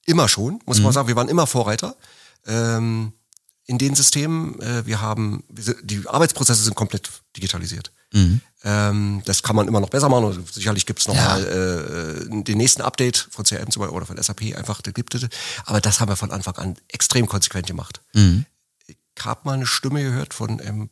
immer 0.05 0.29
schon, 0.29 0.61
muss 0.67 0.81
man 0.81 0.93
sagen, 0.93 1.09
wir 1.09 1.17
waren 1.17 1.29
immer 1.29 1.47
Vorreiter. 1.47 1.95
Ähm, 2.47 3.13
in 3.67 3.79
den 3.79 3.95
Systemen, 3.95 4.61
äh, 4.61 4.85
wir 4.87 5.01
haben, 5.01 5.45
die 5.49 6.07
Arbeitsprozesse 6.07 6.63
sind 6.63 6.75
komplett 6.75 7.09
digitalisiert. 7.37 7.93
Ähm, 8.65 9.23
das 9.25 9.43
kann 9.43 9.57
man 9.57 9.67
immer 9.69 9.81
noch 9.81 9.89
besser 9.89 10.09
machen. 10.11 10.25
Und 10.25 10.53
sicherlich 10.53 10.85
gibt 10.85 11.01
es 11.01 11.09
noch 11.09 11.15
Ja. 11.15 11.29
mal 11.39 11.45
äh, 12.29 12.43
den 12.43 12.59
nächsten 12.59 12.83
Update 12.83 13.29
von 13.31 13.45
CRM 13.45 13.71
zum 13.71 13.81
Beispiel 13.81 13.97
oder 13.97 14.05
von 14.07 14.23
SAP 14.23 14.55
einfach, 14.57 14.83
da 14.83 14.91
gibt 14.91 15.15
es. 15.15 15.27
Aber 15.65 15.81
das 15.81 16.01
haben 16.01 16.09
wir 16.11 16.17
von 16.17 16.31
Anfang 16.31 16.57
an 16.57 16.77
extrem 16.89 17.27
konsequent 17.27 17.67
gemacht. 17.67 18.03
Ich 18.87 18.97
habe 19.25 19.41
mal 19.45 19.55
eine 19.55 19.67
Stimme 19.67 20.03
gehört 20.03 20.35
von 20.35 20.61
einem 20.61 20.91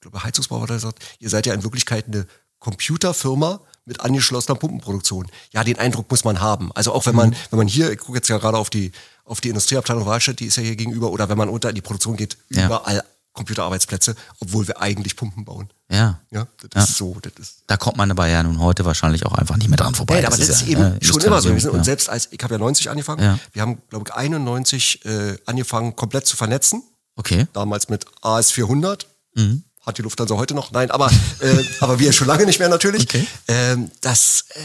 glaube, 0.00 0.22
Heizungsbauer, 0.24 0.66
der 0.66 0.78
sagt, 0.80 0.98
ihr 1.20 1.30
seid 1.30 1.46
ja 1.46 1.54
in 1.54 1.62
Wirklichkeit 1.62 2.06
eine 2.06 2.26
Computerfirma 2.60 3.60
mit 3.84 4.00
angeschlossener 4.00 4.56
Pumpenproduktion. 4.56 5.26
Ja, 5.52 5.64
den 5.64 5.78
Eindruck 5.78 6.10
muss 6.10 6.24
man 6.24 6.40
haben. 6.40 6.70
Also 6.74 6.92
auch 6.92 7.06
wenn 7.06 7.16
man, 7.16 7.34
wenn 7.50 7.58
man 7.58 7.66
hier, 7.66 7.90
ich 7.90 7.98
gucke 7.98 8.18
jetzt 8.18 8.28
ja 8.28 8.38
gerade 8.38 8.56
auf 8.58 8.70
die, 8.70 8.92
auf 9.24 9.40
die 9.40 9.48
Industrieabteilung 9.48 10.06
Wahlstadt, 10.06 10.38
die 10.40 10.46
ist 10.46 10.56
ja 10.56 10.62
hier 10.62 10.76
gegenüber, 10.76 11.10
oder 11.10 11.28
wenn 11.28 11.38
man 11.38 11.48
unter 11.48 11.68
in 11.70 11.74
die 11.74 11.80
Produktion 11.80 12.16
geht, 12.16 12.36
Ja. 12.50 12.66
überall 12.66 13.02
Computerarbeitsplätze, 13.32 14.16
obwohl 14.40 14.66
wir 14.68 14.80
eigentlich 14.80 15.16
Pumpen 15.16 15.44
bauen. 15.44 15.70
Ja. 15.90 16.20
Ja, 16.30 16.46
das 16.60 16.70
Ja. 16.74 16.82
ist 16.82 16.96
so, 16.98 17.16
das 17.22 17.32
ist. 17.38 17.62
Da 17.68 17.76
kommt 17.76 17.96
man 17.96 18.10
aber 18.10 18.26
ja 18.26 18.42
nun 18.42 18.60
heute 18.60 18.84
wahrscheinlich 18.84 19.24
auch 19.24 19.32
einfach 19.32 19.56
nicht 19.56 19.68
mehr 19.68 19.76
dran 19.78 19.94
vorbei. 19.94 20.14
Nein, 20.16 20.26
aber 20.26 20.36
das, 20.36 20.48
ist 20.48 20.62
ja, 20.62 20.68
eben 20.68 20.82
äh, 20.82 21.04
schon 21.04 21.20
immer 21.22 21.40
so. 21.40 21.48
Industrialisierung, 21.48 21.74
Und 21.74 21.80
ja. 21.80 21.84
selbst 21.84 22.08
als, 22.10 22.28
ich 22.32 22.42
habe 22.42 22.54
ja 22.54 22.58
90 22.58 22.90
angefangen, 22.90 23.22
Ja. 23.22 23.38
wir 23.52 23.62
haben, 23.62 23.78
glaube 23.88 24.04
ich, 24.08 24.14
91 24.14 25.04
äh, 25.06 25.36
angefangen, 25.46 25.94
komplett 25.96 26.26
zu 26.26 26.36
vernetzen. 26.36 26.82
Okay. 27.16 27.46
damals 27.52 27.88
mit 27.88 28.06
AS400. 28.22 29.06
Mhm. 29.34 29.64
Hat 29.86 29.98
die 29.98 30.02
Lufthansa 30.02 30.36
heute 30.36 30.54
noch? 30.54 30.72
Nein, 30.72 30.90
aber, 30.90 31.10
äh, 31.40 31.64
aber 31.80 31.98
wir 31.98 32.12
schon 32.12 32.26
lange 32.26 32.44
nicht 32.46 32.58
mehr 32.58 32.68
natürlich. 32.68 33.02
Okay. 33.04 33.26
Ähm, 33.48 33.90
das, 34.00 34.44
äh, 34.50 34.60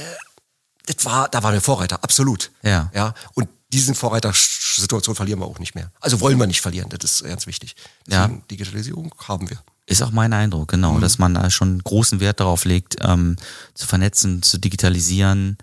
das 0.94 1.06
war, 1.06 1.30
da 1.30 1.42
waren 1.44 1.54
wir 1.54 1.62
Vorreiter, 1.62 2.04
absolut. 2.04 2.52
Ja. 2.62 2.92
ja. 2.94 3.14
Und 3.34 3.48
diesen 3.72 3.96
Vorreitersituation 3.96 5.16
verlieren 5.16 5.40
wir 5.40 5.46
auch 5.48 5.60
nicht 5.60 5.76
mehr. 5.76 5.92
Also 6.00 6.22
wollen 6.22 6.38
wir 6.40 6.48
nicht 6.48 6.62
verlieren, 6.62 6.90
das 6.90 7.22
ist 7.22 7.24
ganz 7.24 7.48
wichtig. 7.48 7.76
Ja. 8.08 8.28
Deswegen 8.28 8.48
Digitalisierung 8.50 9.14
haben 9.28 9.50
wir. 9.50 9.58
Ist 9.88 10.02
auch 10.02 10.12
mein 10.12 10.34
Eindruck, 10.34 10.70
genau, 10.70 10.94
Mhm. 10.94 11.02
dass 11.02 11.18
man 11.20 11.34
da 11.36 11.50
schon 11.50 11.80
großen 11.84 12.20
Wert 12.20 12.40
darauf 12.40 12.66
legt, 12.66 12.98
ähm, 13.02 13.36
zu 13.74 13.86
vernetzen, 13.86 14.42
zu 14.42 14.58
digitalisieren, 14.58 15.58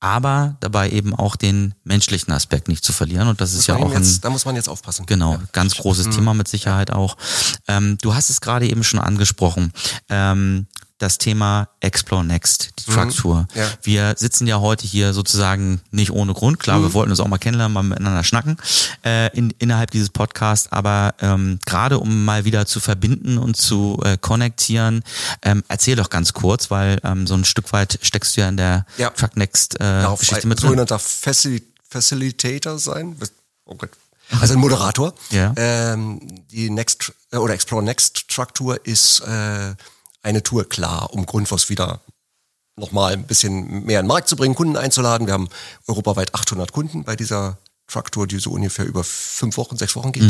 aber 0.00 0.56
dabei 0.60 0.90
eben 0.90 1.14
auch 1.14 1.36
den 1.36 1.74
menschlichen 1.84 2.32
Aspekt 2.32 2.68
nicht 2.68 2.84
zu 2.84 2.92
verlieren. 2.92 3.28
Und 3.28 3.40
das 3.40 3.54
ist 3.54 3.66
ja 3.66 3.76
auch 3.76 3.86
ein, 3.90 4.02
jetzt, 4.02 4.24
da 4.24 4.30
muss 4.30 4.44
man 4.44 4.54
jetzt 4.56 4.68
aufpassen. 4.68 5.06
Genau, 5.06 5.32
Ja. 5.34 5.40
ganz 5.52 5.76
großes 5.76 6.10
Thema 6.10 6.34
mit 6.34 6.48
Sicherheit 6.48 6.90
auch. 6.90 7.16
Ähm, 7.68 7.96
du 8.02 8.14
hast 8.14 8.30
es 8.30 8.40
gerade 8.40 8.68
eben 8.68 8.84
schon 8.84 9.00
angesprochen. 9.00 9.72
Ähm, 10.08 10.66
das 10.98 11.18
Thema 11.18 11.68
Explore 11.80 12.24
Next, 12.24 12.70
die 12.78 12.90
Trucktour. 12.90 13.46
Ja. 13.54 13.68
Wir 13.82 14.14
sitzen 14.16 14.46
ja 14.46 14.60
heute 14.60 14.86
hier 14.86 15.12
sozusagen 15.12 15.80
nicht 15.90 16.10
ohne 16.10 16.32
Grund. 16.32 16.58
Klar, 16.58 16.80
wir 16.80 16.94
wollten 16.94 17.10
uns 17.10 17.20
auch 17.20 17.28
mal 17.28 17.36
kennenlernen, 17.38 17.74
mal 17.74 17.82
miteinander 17.82 18.24
schnacken 18.24 18.56
äh, 19.04 19.34
in, 19.36 19.50
innerhalb 19.58 19.90
dieses 19.90 20.08
Podcasts. 20.08 20.72
Aber 20.72 21.14
ähm, 21.20 21.58
gerade 21.66 21.98
um 21.98 22.24
mal 22.24 22.44
wieder 22.46 22.64
zu 22.66 22.80
verbinden 22.80 23.36
und 23.36 23.56
zu 23.56 24.00
äh, 24.04 24.16
konnektieren, 24.16 25.02
ähm, 25.42 25.62
erzähl 25.68 25.96
doch 25.96 26.08
ganz 26.08 26.32
kurz, 26.32 26.70
weil 26.70 26.98
ähm, 27.04 27.26
so 27.26 27.34
ein 27.34 27.44
Stück 27.44 27.72
weit 27.72 27.98
steckst 28.02 28.36
du 28.36 28.40
ja 28.40 28.48
in 28.48 28.56
der 28.56 28.86
Ja. 28.96 29.10
Truck 29.10 29.36
Next 29.36 29.74
äh, 29.76 29.78
Darauf 29.80 30.20
Geschichte 30.20 30.46
mit 30.46 30.58
drin. 30.60 30.68
sogenannter 30.68 30.98
Facil 30.98 31.62
Facilitator 31.88 32.78
sein. 32.78 33.16
Oh 33.64 33.74
Gott. 33.74 33.90
Also 34.40 34.54
ein 34.54 34.58
Moderator. 34.58 35.14
Ja. 35.30 35.52
Ähm, 35.56 36.20
die 36.50 36.68
Next 36.70 37.12
äh, 37.32 37.36
oder 37.36 37.54
Explore 37.54 37.82
Next 37.84 38.28
Truck 38.28 38.54
Tour 38.54 38.84
ist 38.84 39.20
äh, 39.20 39.74
eine 40.26 40.42
Tour 40.42 40.68
klar, 40.68 41.12
um 41.12 41.24
Grundfos 41.24 41.68
wieder 41.70 42.00
nochmal 42.76 43.12
ein 43.12 43.26
bisschen 43.26 43.84
mehr 43.86 44.00
in 44.00 44.04
den 44.04 44.08
Markt 44.08 44.28
zu 44.28 44.36
bringen, 44.36 44.54
Kunden 44.54 44.76
einzuladen. 44.76 45.26
Wir 45.26 45.34
haben 45.34 45.48
europaweit 45.86 46.34
800 46.34 46.72
Kunden 46.72 47.04
bei 47.04 47.16
dieser 47.16 47.58
Truck 47.86 48.10
Tour, 48.10 48.26
die 48.26 48.38
so 48.38 48.50
ungefähr 48.50 48.84
über 48.84 49.04
fünf 49.04 49.56
Wochen, 49.56 49.76
sechs 49.76 49.94
Wochen 49.96 50.12
geht. 50.12 50.24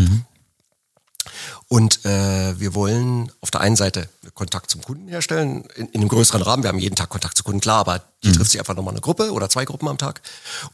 Und 1.69 2.05
äh, 2.05 2.61
wir 2.61 2.75
wollen 2.75 3.33
auf 3.41 3.51
der 3.51 3.63
einen 3.63 3.75
Seite 3.75 4.09
Kontakt 4.35 4.71
zum 4.71 4.83
Kunden 4.83 5.09
herstellen, 5.09 5.65
in, 5.75 5.89
in 5.89 6.01
einem 6.03 6.09
größeren 6.09 6.43
Rahmen. 6.43 6.63
Wir 6.63 6.69
haben 6.69 6.79
jeden 6.79 6.95
Tag 6.95 7.09
Kontakt 7.09 7.37
zu 7.37 7.43
Kunden, 7.43 7.61
klar, 7.61 7.79
aber 7.81 8.03
die 8.23 8.29
mhm. 8.29 8.35
trifft 8.35 8.53
sich 8.53 8.61
einfach 8.61 8.77
nochmal 8.77 8.95
eine 8.95 9.01
Gruppe 9.01 9.33
oder 9.33 9.49
zwei 9.49 9.65
Gruppen 9.65 9.89
am 9.89 9.99
Tag. 9.99 10.21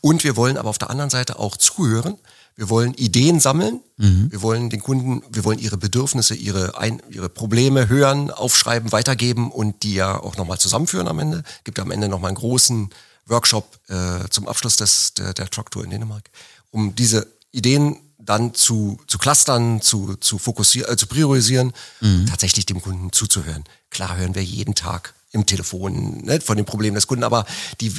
Und 0.00 0.24
wir 0.24 0.36
wollen 0.36 0.58
aber 0.58 0.68
auf 0.68 0.78
der 0.78 0.90
anderen 0.90 1.10
Seite 1.10 1.38
auch 1.38 1.56
zuhören. 1.56 2.18
Wir 2.54 2.68
wollen 2.68 2.94
Ideen 2.94 3.40
sammeln. 3.40 3.80
Mhm. 3.96 4.30
Wir 4.30 4.42
wollen 4.42 4.70
den 4.70 4.80
Kunden, 4.80 5.22
wir 5.30 5.44
wollen 5.44 5.58
ihre 5.58 5.76
Bedürfnisse, 5.76 6.34
ihre, 6.34 6.78
ein, 6.78 7.02
ihre 7.08 7.28
Probleme 7.28 7.88
hören, 7.88 8.30
aufschreiben, 8.30 8.92
weitergeben 8.92 9.50
und 9.50 9.82
die 9.82 9.94
ja 9.94 10.20
auch 10.20 10.36
nochmal 10.36 10.58
zusammenführen 10.58 11.08
am 11.08 11.18
Ende. 11.18 11.42
Gibt 11.64 11.78
am 11.78 11.90
Ende 11.90 12.08
nochmal 12.08 12.28
einen 12.28 12.38
großen 12.38 12.90
Workshop 13.26 13.78
äh, 13.88 14.28
zum 14.30 14.48
Abschluss 14.48 14.76
des, 14.76 15.14
der, 15.14 15.32
der 15.34 15.48
Truck-Tour 15.48 15.84
in 15.84 15.90
Dänemark, 15.90 16.30
um 16.70 16.94
diese 16.94 17.26
Ideen 17.52 17.98
dann 18.18 18.54
zu, 18.54 18.98
zu 19.06 19.18
clustern, 19.18 19.80
zu, 19.80 20.16
zu 20.16 20.38
fokussieren, 20.38 20.92
äh, 20.92 20.96
zu 20.96 21.06
priorisieren, 21.06 21.72
mhm. 22.00 22.26
tatsächlich 22.26 22.66
dem 22.66 22.80
Kunden 22.80 23.12
zuzuhören. 23.12 23.64
Klar 23.90 24.16
hören 24.16 24.34
wir 24.34 24.44
jeden 24.44 24.74
Tag 24.74 25.14
im 25.32 25.46
Telefon 25.46 26.24
ne, 26.24 26.40
von 26.40 26.56
den 26.56 26.66
Problemen 26.66 26.94
des 26.94 27.06
Kunden, 27.06 27.24
aber 27.24 27.46
die, 27.80 27.90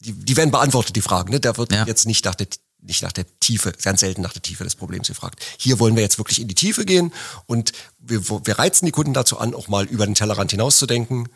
die, 0.00 0.12
die 0.12 0.36
werden 0.36 0.50
beantwortet, 0.50 0.96
die 0.96 1.02
Fragen. 1.02 1.30
Ne? 1.30 1.40
Da 1.40 1.56
wird 1.56 1.72
ja. 1.72 1.84
jetzt 1.86 2.06
nicht 2.06 2.24
nach 2.24 2.34
der 2.34 2.48
nicht 2.82 3.02
nach 3.02 3.12
der 3.12 3.24
Tiefe, 3.40 3.72
ganz 3.72 4.00
selten 4.00 4.22
nach 4.22 4.32
der 4.32 4.42
Tiefe 4.42 4.64
des 4.64 4.74
Problems 4.74 5.08
gefragt. 5.08 5.44
Hier 5.58 5.78
wollen 5.78 5.96
wir 5.96 6.02
jetzt 6.02 6.18
wirklich 6.18 6.40
in 6.40 6.48
die 6.48 6.54
Tiefe 6.54 6.84
gehen 6.84 7.12
und 7.46 7.72
wir, 7.98 8.28
wir 8.28 8.58
reizen 8.58 8.86
die 8.86 8.92
Kunden 8.92 9.12
dazu 9.12 9.38
an, 9.38 9.54
auch 9.54 9.68
mal 9.68 9.86
über 9.86 10.06
den 10.06 10.14
Tellerrand 10.14 10.50
hinauszudenken, 10.50 11.28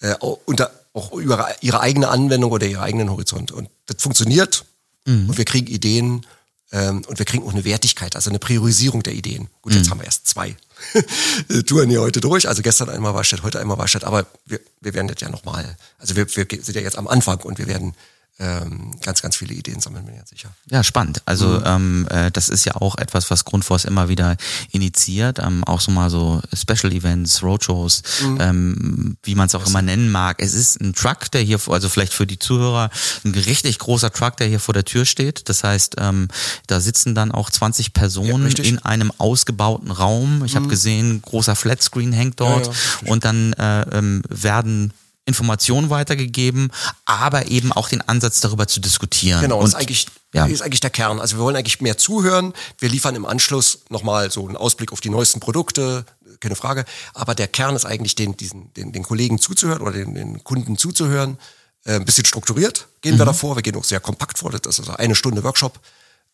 äh, 0.00 0.14
unter, 0.14 0.70
auch 0.92 1.12
über 1.12 1.54
ihre 1.60 1.80
eigene 1.80 2.08
Anwendung 2.08 2.50
oder 2.50 2.66
ihren 2.66 2.82
eigenen 2.82 3.10
Horizont. 3.10 3.52
Und 3.52 3.68
das 3.86 4.02
funktioniert 4.02 4.64
mhm. 5.04 5.30
und 5.30 5.38
wir 5.38 5.44
kriegen 5.44 5.66
Ideen 5.68 6.26
ähm, 6.72 7.02
und 7.06 7.18
wir 7.18 7.26
kriegen 7.26 7.44
auch 7.44 7.52
eine 7.52 7.64
Wertigkeit, 7.64 8.16
also 8.16 8.30
eine 8.30 8.38
Priorisierung 8.38 9.02
der 9.02 9.14
Ideen. 9.14 9.48
Gut, 9.62 9.74
jetzt 9.74 9.86
mhm. 9.86 9.90
haben 9.90 10.00
wir 10.00 10.06
erst 10.06 10.26
zwei 10.26 10.56
Touren 11.66 11.88
hier 11.88 12.00
heute 12.00 12.20
durch. 12.20 12.48
Also 12.48 12.62
gestern 12.62 12.90
einmal 12.90 13.14
Warstadt, 13.14 13.42
heute 13.42 13.60
einmal 13.60 13.78
Warstadt, 13.78 14.04
aber 14.04 14.26
wir, 14.46 14.60
wir 14.80 14.94
werden 14.94 15.08
das 15.08 15.20
ja 15.20 15.28
nochmal, 15.28 15.76
also 15.98 16.16
wir, 16.16 16.26
wir 16.34 16.46
sind 16.62 16.74
ja 16.74 16.80
jetzt 16.80 16.98
am 16.98 17.06
Anfang 17.06 17.40
und 17.40 17.58
wir 17.58 17.66
werden 17.66 17.94
ganz, 18.38 19.22
ganz 19.22 19.36
viele 19.36 19.54
Ideen 19.54 19.80
sammeln, 19.80 20.04
bin 20.04 20.12
ich 20.12 20.20
jetzt 20.20 20.30
sicher. 20.30 20.50
Ja, 20.70 20.84
spannend. 20.84 21.22
Also 21.24 21.46
mhm. 21.46 21.62
ähm, 21.64 22.06
äh, 22.10 22.30
das 22.30 22.50
ist 22.50 22.66
ja 22.66 22.76
auch 22.76 22.98
etwas, 22.98 23.30
was 23.30 23.46
Grundfos 23.46 23.86
immer 23.86 24.10
wieder 24.10 24.36
initiiert. 24.72 25.38
Ähm, 25.38 25.64
auch 25.64 25.80
so 25.80 25.90
mal 25.90 26.10
so 26.10 26.42
Special 26.52 26.92
Events, 26.92 27.42
Roadshows, 27.42 28.02
mhm. 28.22 28.38
ähm, 28.40 29.16
wie 29.22 29.34
man 29.34 29.46
es 29.46 29.54
auch 29.54 29.60
das 29.60 29.70
immer 29.70 29.80
nennen 29.80 30.10
mag. 30.10 30.42
Es 30.42 30.52
ist 30.52 30.82
ein 30.82 30.92
Truck, 30.92 31.30
der 31.30 31.40
hier, 31.40 31.58
also 31.68 31.88
vielleicht 31.88 32.12
für 32.12 32.26
die 32.26 32.38
Zuhörer, 32.38 32.90
ein 33.24 33.32
richtig 33.32 33.78
großer 33.78 34.12
Truck, 34.12 34.36
der 34.36 34.48
hier 34.48 34.60
vor 34.60 34.74
der 34.74 34.84
Tür 34.84 35.06
steht. 35.06 35.48
Das 35.48 35.64
heißt, 35.64 35.96
ähm, 35.98 36.28
da 36.66 36.80
sitzen 36.80 37.14
dann 37.14 37.32
auch 37.32 37.48
20 37.48 37.94
Personen 37.94 38.50
ja, 38.50 38.64
in 38.64 38.78
einem 38.80 39.12
ausgebauten 39.16 39.90
Raum. 39.90 40.44
Ich 40.44 40.52
mhm. 40.52 40.56
habe 40.56 40.68
gesehen, 40.68 41.22
großer 41.22 41.56
Flatscreen 41.56 42.12
hängt 42.12 42.38
dort 42.40 42.66
ja, 42.66 42.72
ja, 42.72 43.12
und 43.12 43.24
dann 43.24 43.54
äh, 43.54 43.80
ähm, 43.96 44.22
werden 44.28 44.92
Informationen 45.26 45.90
weitergegeben, 45.90 46.70
aber 47.04 47.46
eben 47.48 47.72
auch 47.72 47.88
den 47.88 48.00
Ansatz 48.00 48.40
darüber 48.40 48.68
zu 48.68 48.80
diskutieren. 48.80 49.42
Genau, 49.42 49.56
und, 49.56 49.64
das 49.64 49.70
ist 49.70 49.74
eigentlich, 49.74 50.06
ja. 50.32 50.46
ist 50.46 50.62
eigentlich 50.62 50.80
der 50.80 50.90
Kern. 50.90 51.20
Also 51.20 51.36
wir 51.36 51.42
wollen 51.42 51.56
eigentlich 51.56 51.80
mehr 51.80 51.98
zuhören. 51.98 52.54
Wir 52.78 52.88
liefern 52.88 53.14
im 53.16 53.26
Anschluss 53.26 53.80
nochmal 53.88 54.30
so 54.30 54.46
einen 54.46 54.56
Ausblick 54.56 54.92
auf 54.92 55.00
die 55.00 55.10
neuesten 55.10 55.40
Produkte, 55.40 56.06
keine 56.40 56.54
Frage. 56.54 56.84
Aber 57.12 57.34
der 57.34 57.48
Kern 57.48 57.74
ist 57.74 57.84
eigentlich 57.84 58.14
den, 58.14 58.36
diesen, 58.36 58.72
den, 58.74 58.92
den 58.92 59.02
Kollegen 59.02 59.38
zuzuhören 59.38 59.82
oder 59.82 59.92
den, 59.92 60.14
den 60.14 60.44
Kunden 60.44 60.78
zuzuhören. 60.78 61.38
Äh, 61.84 61.96
ein 61.96 62.04
bisschen 62.04 62.24
strukturiert 62.24 62.88
gehen 63.00 63.14
mhm. 63.14 63.18
wir 63.18 63.26
davor. 63.26 63.56
Wir 63.56 63.62
gehen 63.62 63.76
auch 63.76 63.84
sehr 63.84 64.00
kompakt 64.00 64.38
vor. 64.38 64.50
Das 64.52 64.60
ist 64.66 64.80
also 64.80 64.92
eine 64.92 65.14
Stunde 65.14 65.42
Workshop. 65.42 65.80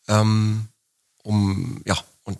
Ähm, 0.07 0.67
um, 1.23 1.81
ja, 1.85 1.97
und 2.23 2.37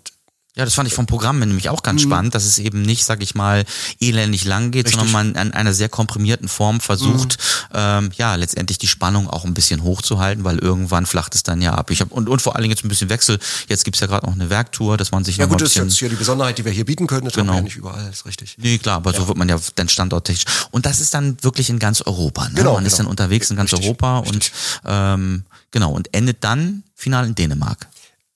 ja, 0.56 0.66
das 0.66 0.76
fand 0.76 0.88
ich 0.88 0.94
vom 0.94 1.08
Programm 1.08 1.40
nämlich 1.40 1.70
auch 1.70 1.82
ganz 1.82 2.04
mhm. 2.04 2.10
spannend, 2.10 2.36
dass 2.36 2.46
es 2.46 2.60
eben 2.60 2.84
nicht, 2.84 3.06
sag 3.06 3.24
ich 3.24 3.34
mal, 3.34 3.66
elendig 4.00 4.46
lang 4.46 4.70
geht, 4.70 4.86
Richtig. 4.86 5.00
sondern 5.00 5.34
man 5.34 5.36
an 5.36 5.52
einer 5.52 5.74
sehr 5.74 5.90
komprimierten 5.90 6.48
Form 6.48 6.80
versucht, 6.80 7.40
mhm. 7.72 7.78
ähm, 7.80 8.12
ja, 8.18 8.36
letztendlich 8.36 8.78
die 8.78 8.88
Spannung 8.88 9.28
auch 9.28 9.46
ein 9.46 9.56
bisschen 9.56 9.82
hochzuhalten, 9.82 10.44
weil 10.44 10.60
irgendwann 10.60 11.08
flacht 11.08 11.34
es 11.34 11.42
dann 11.42 11.60
ja 11.60 11.74
ab. 11.74 11.90
Ich 11.90 12.02
hab, 12.02 12.12
und, 12.12 12.30
und 12.30 12.40
vor 12.40 12.56
allen 12.56 12.62
Dingen 12.62 12.72
jetzt 12.72 12.86
ein 12.86 12.88
bisschen 12.88 13.10
Wechsel. 13.10 13.40
Jetzt 13.68 13.84
gibt's 13.84 14.00
ja 14.00 14.06
gerade 14.06 14.28
noch 14.28 14.34
eine 14.34 14.52
Werktour, 14.52 14.96
dass 14.98 15.12
man 15.12 15.24
sich 15.24 15.38
Ja 15.38 15.48
gut, 15.48 15.60
das 15.60 15.70
ist 15.70 15.76
jetzt 15.76 15.98
hier 15.98 16.10
die 16.10 16.16
Besonderheit, 16.16 16.60
die 16.60 16.66
wir 16.66 16.72
hier 16.72 16.86
bieten 16.86 17.08
können. 17.08 17.26
Das 17.26 17.34
genau. 17.34 17.48
haben 17.48 17.56
wir 17.56 17.58
ja 17.58 17.64
nicht 17.64 17.78
überall, 17.78 18.08
ist 18.12 18.28
richtig. 18.28 18.56
Nee, 18.60 18.78
klar, 18.78 18.98
aber 18.98 19.12
ja. 19.12 19.20
so 19.20 19.28
wird 19.28 19.38
man 19.38 19.50
ja 19.50 19.58
dann 19.74 19.90
standorttechnisch. 19.90 20.68
Und 20.70 20.86
das 20.86 21.00
ist 21.00 21.16
dann 21.16 21.36
wirklich 21.42 21.72
in 21.72 21.80
ganz 21.80 22.04
Europa. 22.04 22.50
Ne? 22.50 22.54
Genau, 22.54 22.74
man 22.74 22.84
genau. 22.84 22.88
ist 22.88 23.00
dann 23.00 23.08
unterwegs 23.08 23.50
in 23.50 23.58
ganz 23.58 23.74
Richtig. 23.74 23.88
Europa 23.88 24.20
Richtig. 24.20 24.36
und 24.36 24.52
ähm, 24.86 25.46
genau 25.72 25.92
und 25.92 26.14
endet 26.14 26.44
dann 26.44 26.84
final 26.96 27.26
in 27.26 27.34
Dänemark. 27.34 27.88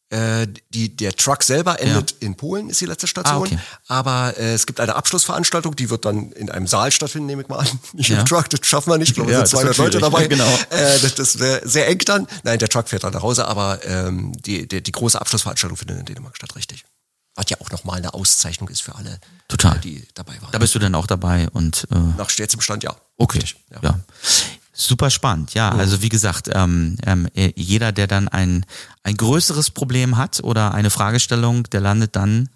Äh, 0.10 0.48
die, 0.70 0.96
der 0.96 1.13
Truck 1.13 1.43
selber 1.43 1.82
endet 1.82 2.12
ja. 2.12 2.17
in 2.22 2.36
Polen, 2.36 2.70
ist 2.70 2.80
die 2.80 2.86
letzte 2.86 3.08
Station. 3.08 3.36
Ah, 3.36 3.41
okay. 3.41 3.60
Aber 3.89 4.38
äh, 4.38 4.54
es 4.54 4.65
gibt 4.65 4.80
eine 4.80 4.96
Abschlussveranstaltung, 4.96 5.76
die 5.76 5.89
wird 5.89 6.06
dann 6.06 6.32
in 6.32 6.50
einem 6.50 6.65
Saal 6.65 6.93
stattfinden, 6.93 7.28
nehme 7.28 7.41
ich 7.41 7.50
mal 7.50 7.60
an. 7.60 7.67
Nicht 7.93 8.10
ja. 8.10 8.22
im 8.22 8.26
Truck, 8.26 8.50
das 8.50 8.65
schaffen 8.65 8.89
wir 8.89 8.98
nicht. 8.98 9.10
Ich 9.10 9.15
glaube, 9.15 9.34
ja, 9.34 9.39
sind 9.39 9.50
200 9.50 9.78
Leute 9.78 10.00
dabei. 10.00 10.28
Genau. 10.28 10.48
Äh, 10.70 11.00
das, 11.17 11.39
wäre 11.39 11.67
sehr 11.67 11.89
eng 11.89 12.00
dann. 12.06 12.26
Nein, 12.43 12.58
der 12.58 12.70
Truck 12.70 12.88
fährt 12.88 13.04
dann 13.04 13.12
nach 13.12 13.22
Hause, 13.22 13.48
aber 13.50 13.84
ähm, 13.86 14.32
die, 14.41 14.65
die, 14.65 14.82
die 14.82 14.91
große 14.93 15.20
Abschlussveranstaltung 15.20 15.76
findet 15.78 16.00
in 16.00 16.06
Dänemark 16.06 16.38
statt, 16.38 16.56
richtig. 16.56 16.86
Was 17.36 17.50
ja 17.50 17.58
auch 17.60 17.70
nochmal 17.70 17.98
eine 17.98 18.13
Auszeichnung 18.13 18.70
ist 18.70 18.82
für 18.82 18.96
alle, 18.96 19.20
Total. 19.50 19.78
die 19.80 20.08
dabei 20.13 20.41
waren. 20.41 20.52
Da 20.52 20.58
bist 20.58 20.74
du 20.74 20.80
dann 20.80 20.96
auch 20.96 21.06
dabei 21.06 21.48
und 21.52 21.86
äh 21.91 21.98
nach 22.17 22.30
stets 22.30 22.54
im 22.54 22.62
Stand, 22.62 22.84
ja. 22.84 22.96
Okay. 23.17 23.39
Richtig, 23.39 23.62
ja. 23.72 23.80
ja. 23.84 24.00
Super 24.80 25.10
spannend, 25.10 25.56
ja. 25.56 25.72
Also 25.72 26.04
wie 26.04 26.10
gesagt, 26.10 26.52
ähm, 26.54 26.98
ähm, 27.04 27.28
äh, 27.34 27.52
jeder, 27.56 27.92
der 27.92 28.06
dann 28.06 28.28
ein, 28.28 28.63
ein 29.02 29.18
größeres 29.18 29.72
Problem 29.72 30.18
hat 30.18 30.44
oder 30.44 30.76
eine 30.76 30.92
Fragestellung, 30.92 31.63
der 31.63 31.82
landet 31.82 32.16
dann 32.16 32.50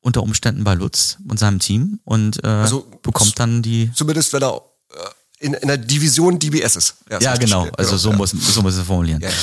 unter 0.00 0.22
Umständen 0.22 0.64
bei 0.64 0.72
Lutz 0.72 1.18
und 1.28 1.38
seinem 1.38 1.58
Team 1.58 2.00
und 2.04 2.42
äh, 2.42 2.46
also, 2.46 2.90
bekommt 3.02 3.38
dann 3.38 3.60
die. 3.60 3.92
Zumindest 3.94 4.32
wenn 4.32 4.44
er 4.44 4.62
äh, 4.94 5.44
in, 5.44 5.52
in 5.52 5.68
der 5.68 5.76
Division 5.76 6.38
DBS 6.38 6.76
ist. 6.76 6.94
Ja, 7.20 7.36
genau. 7.36 7.68
Also 7.76 7.98
so, 7.98 8.12
ja. 8.12 8.16
muss, 8.16 8.30
so 8.30 8.62
muss 8.62 8.74
es 8.74 8.86
formulieren. 8.86 9.20
Ja, 9.20 9.28
ja. 9.28 9.34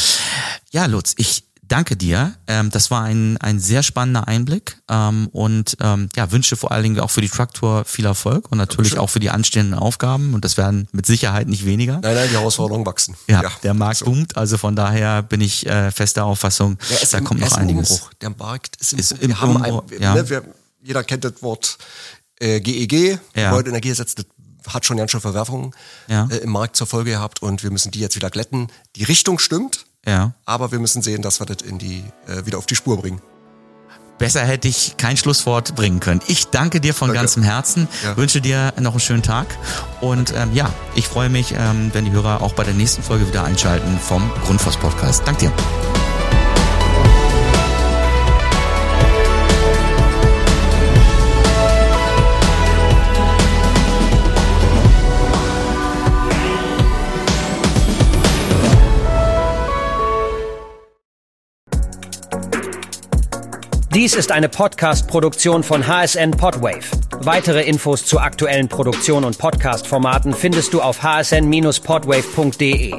ja, 0.72 0.86
Lutz, 0.88 1.14
ich 1.18 1.44
danke 1.67 1.95
dir. 1.95 2.36
Ähm, 2.47 2.69
das 2.69 2.91
war 2.91 3.04
ein, 3.04 3.38
ein 3.38 3.60
sehr 3.60 3.84
spannender 3.84 4.28
Einblick 4.28 4.78
ähm, 4.89 5.28
und 5.32 5.78
ähm, 5.82 6.10
ja, 6.15 6.32
wünsche 6.32 6.56
vor 6.56 6.71
allen 6.71 6.84
Dingen 6.84 6.99
auch 6.99 7.12
für 7.12 7.21
die 7.21 7.30
Trucktour 7.30 7.86
viel 7.86 8.06
Erfolg 8.06 8.51
und 8.51 8.58
natürlich 8.58 8.91
Dankeschön. 8.91 8.99
auch 8.99 9.10
für 9.10 9.19
die 9.19 9.30
anstehenden 9.30 9.78
Aufgaben 9.78 10.34
und 10.34 10.45
das 10.45 10.58
werden 10.58 10.88
mit 10.91 11.06
Sicherheit 11.06 11.47
nicht 11.47 11.65
weniger. 11.65 11.99
Nein, 12.01 12.15
nein, 12.15 12.28
die 12.30 12.36
Herausforderungen 12.36 12.86
wachsen. 12.86 13.15
Ja, 13.28 13.43
ja 13.43 13.51
der 13.63 13.73
Markt 13.73 13.97
so. 13.97 14.06
boomt, 14.06 14.38
also 14.38 14.58
von 14.58 14.75
daher 14.75 15.23
bin 15.23 15.41
ich 15.41 15.65
äh, 15.65 15.91
fester 15.91 16.25
Auffassung, 16.25 16.78
da 17.12 17.17
im, 17.17 17.23
kommt 17.23 17.41
noch 17.41 17.54
einiges. 17.54 17.91
Umbruch. 17.91 18.13
Der 18.21 18.30
Markt 18.32 18.75
ist 18.78 18.93
im, 18.93 18.99
ist 18.99 19.12
im 19.13 19.30
wir 19.30 19.41
haben 19.41 19.56
Umbruch. 19.56 19.84
Ein, 19.91 20.01
ja. 20.01 20.13
ne, 20.15 20.30
wir, 20.30 20.43
jeder 20.82 21.04
kennt 21.04 21.23
das 21.23 21.41
Wort 21.41 21.78
äh, 22.39 22.60
GEG, 22.60 23.19
ja. 23.36 23.49
Gebäudeenergiegesetz, 23.49 24.15
das 24.15 24.25
hat 24.67 24.86
schon 24.86 24.97
ganz 24.97 25.12
schön 25.12 25.21
Verwerfungen 25.21 25.71
ja. 26.08 26.28
äh, 26.32 26.38
im 26.38 26.51
Markt 26.51 26.75
zur 26.75 26.88
Folge 26.88 27.12
gehabt 27.12 27.41
und 27.41 27.63
wir 27.63 27.71
müssen 27.71 27.91
die 27.91 27.99
jetzt 27.99 28.15
wieder 28.15 28.30
glätten. 28.30 28.67
Die 28.95 29.04
Richtung 29.04 29.39
stimmt, 29.39 29.86
ja. 30.06 30.34
Aber 30.46 30.72
wir 30.72 30.80
müssen 30.80 31.02
sehen, 31.02 31.22
dass 31.22 31.39
wir 31.39 31.46
das 31.46 31.58
in 31.62 31.78
die, 31.78 32.04
äh, 32.28 32.46
wieder 32.46 32.58
auf 32.58 32.65
die 32.65 32.76
Spur 32.76 33.00
bringen. 33.00 33.22
Besser 34.18 34.46
hätte 34.46 34.70
ich 34.70 34.96
kein 34.98 35.18
Schlusswort 35.18 35.76
bringen 35.76 36.00
können. 36.00 36.22
Ich 36.28 36.48
danke 36.48 36.80
dir 36.80 36.94
von 36.94 37.10
danke. 37.10 37.20
ganzem 37.20 37.44
Herzen, 37.44 37.89
ja. 38.04 38.15
wünsche 38.15 38.39
dir 38.39 38.74
noch 38.80 38.91
einen 38.91 39.02
schönen 39.02 39.24
Tag 39.24 39.48
und 40.00 40.34
ähm, 40.36 40.54
ja, 40.54 40.72
ich 40.96 41.08
freue 41.08 41.30
mich, 41.30 41.54
ähm, 41.58 41.89
wenn 41.91 42.06
die 42.06 42.12
Hörer 42.12 42.41
auch 42.41 42.54
bei 42.54 42.63
der 42.63 42.74
nächsten 42.74 43.04
Folge 43.04 43.28
wieder 43.28 43.44
einschalten 43.44 44.00
vom 44.00 44.32
Grundfos 44.46 44.78
Podcast. 44.78 45.24
Danke 45.26 45.48
dir. 45.48 46.05
Dies 63.95 64.13
ist 64.13 64.31
eine 64.34 64.49
Podcast-Produktion 64.49 65.63
von 65.63 65.88
HSN 65.88 66.31
Podwave. 66.31 66.84
Weitere 67.21 67.63
Infos 67.63 68.05
zu 68.05 68.19
aktuellen 68.19 68.67
Produktionen 68.67 69.23
und 69.23 69.38
Podcast-Formaten 69.38 70.34
findest 70.34 70.73
du 70.73 70.81
auf 70.81 71.01
hsn-podwave.de. 71.01 72.93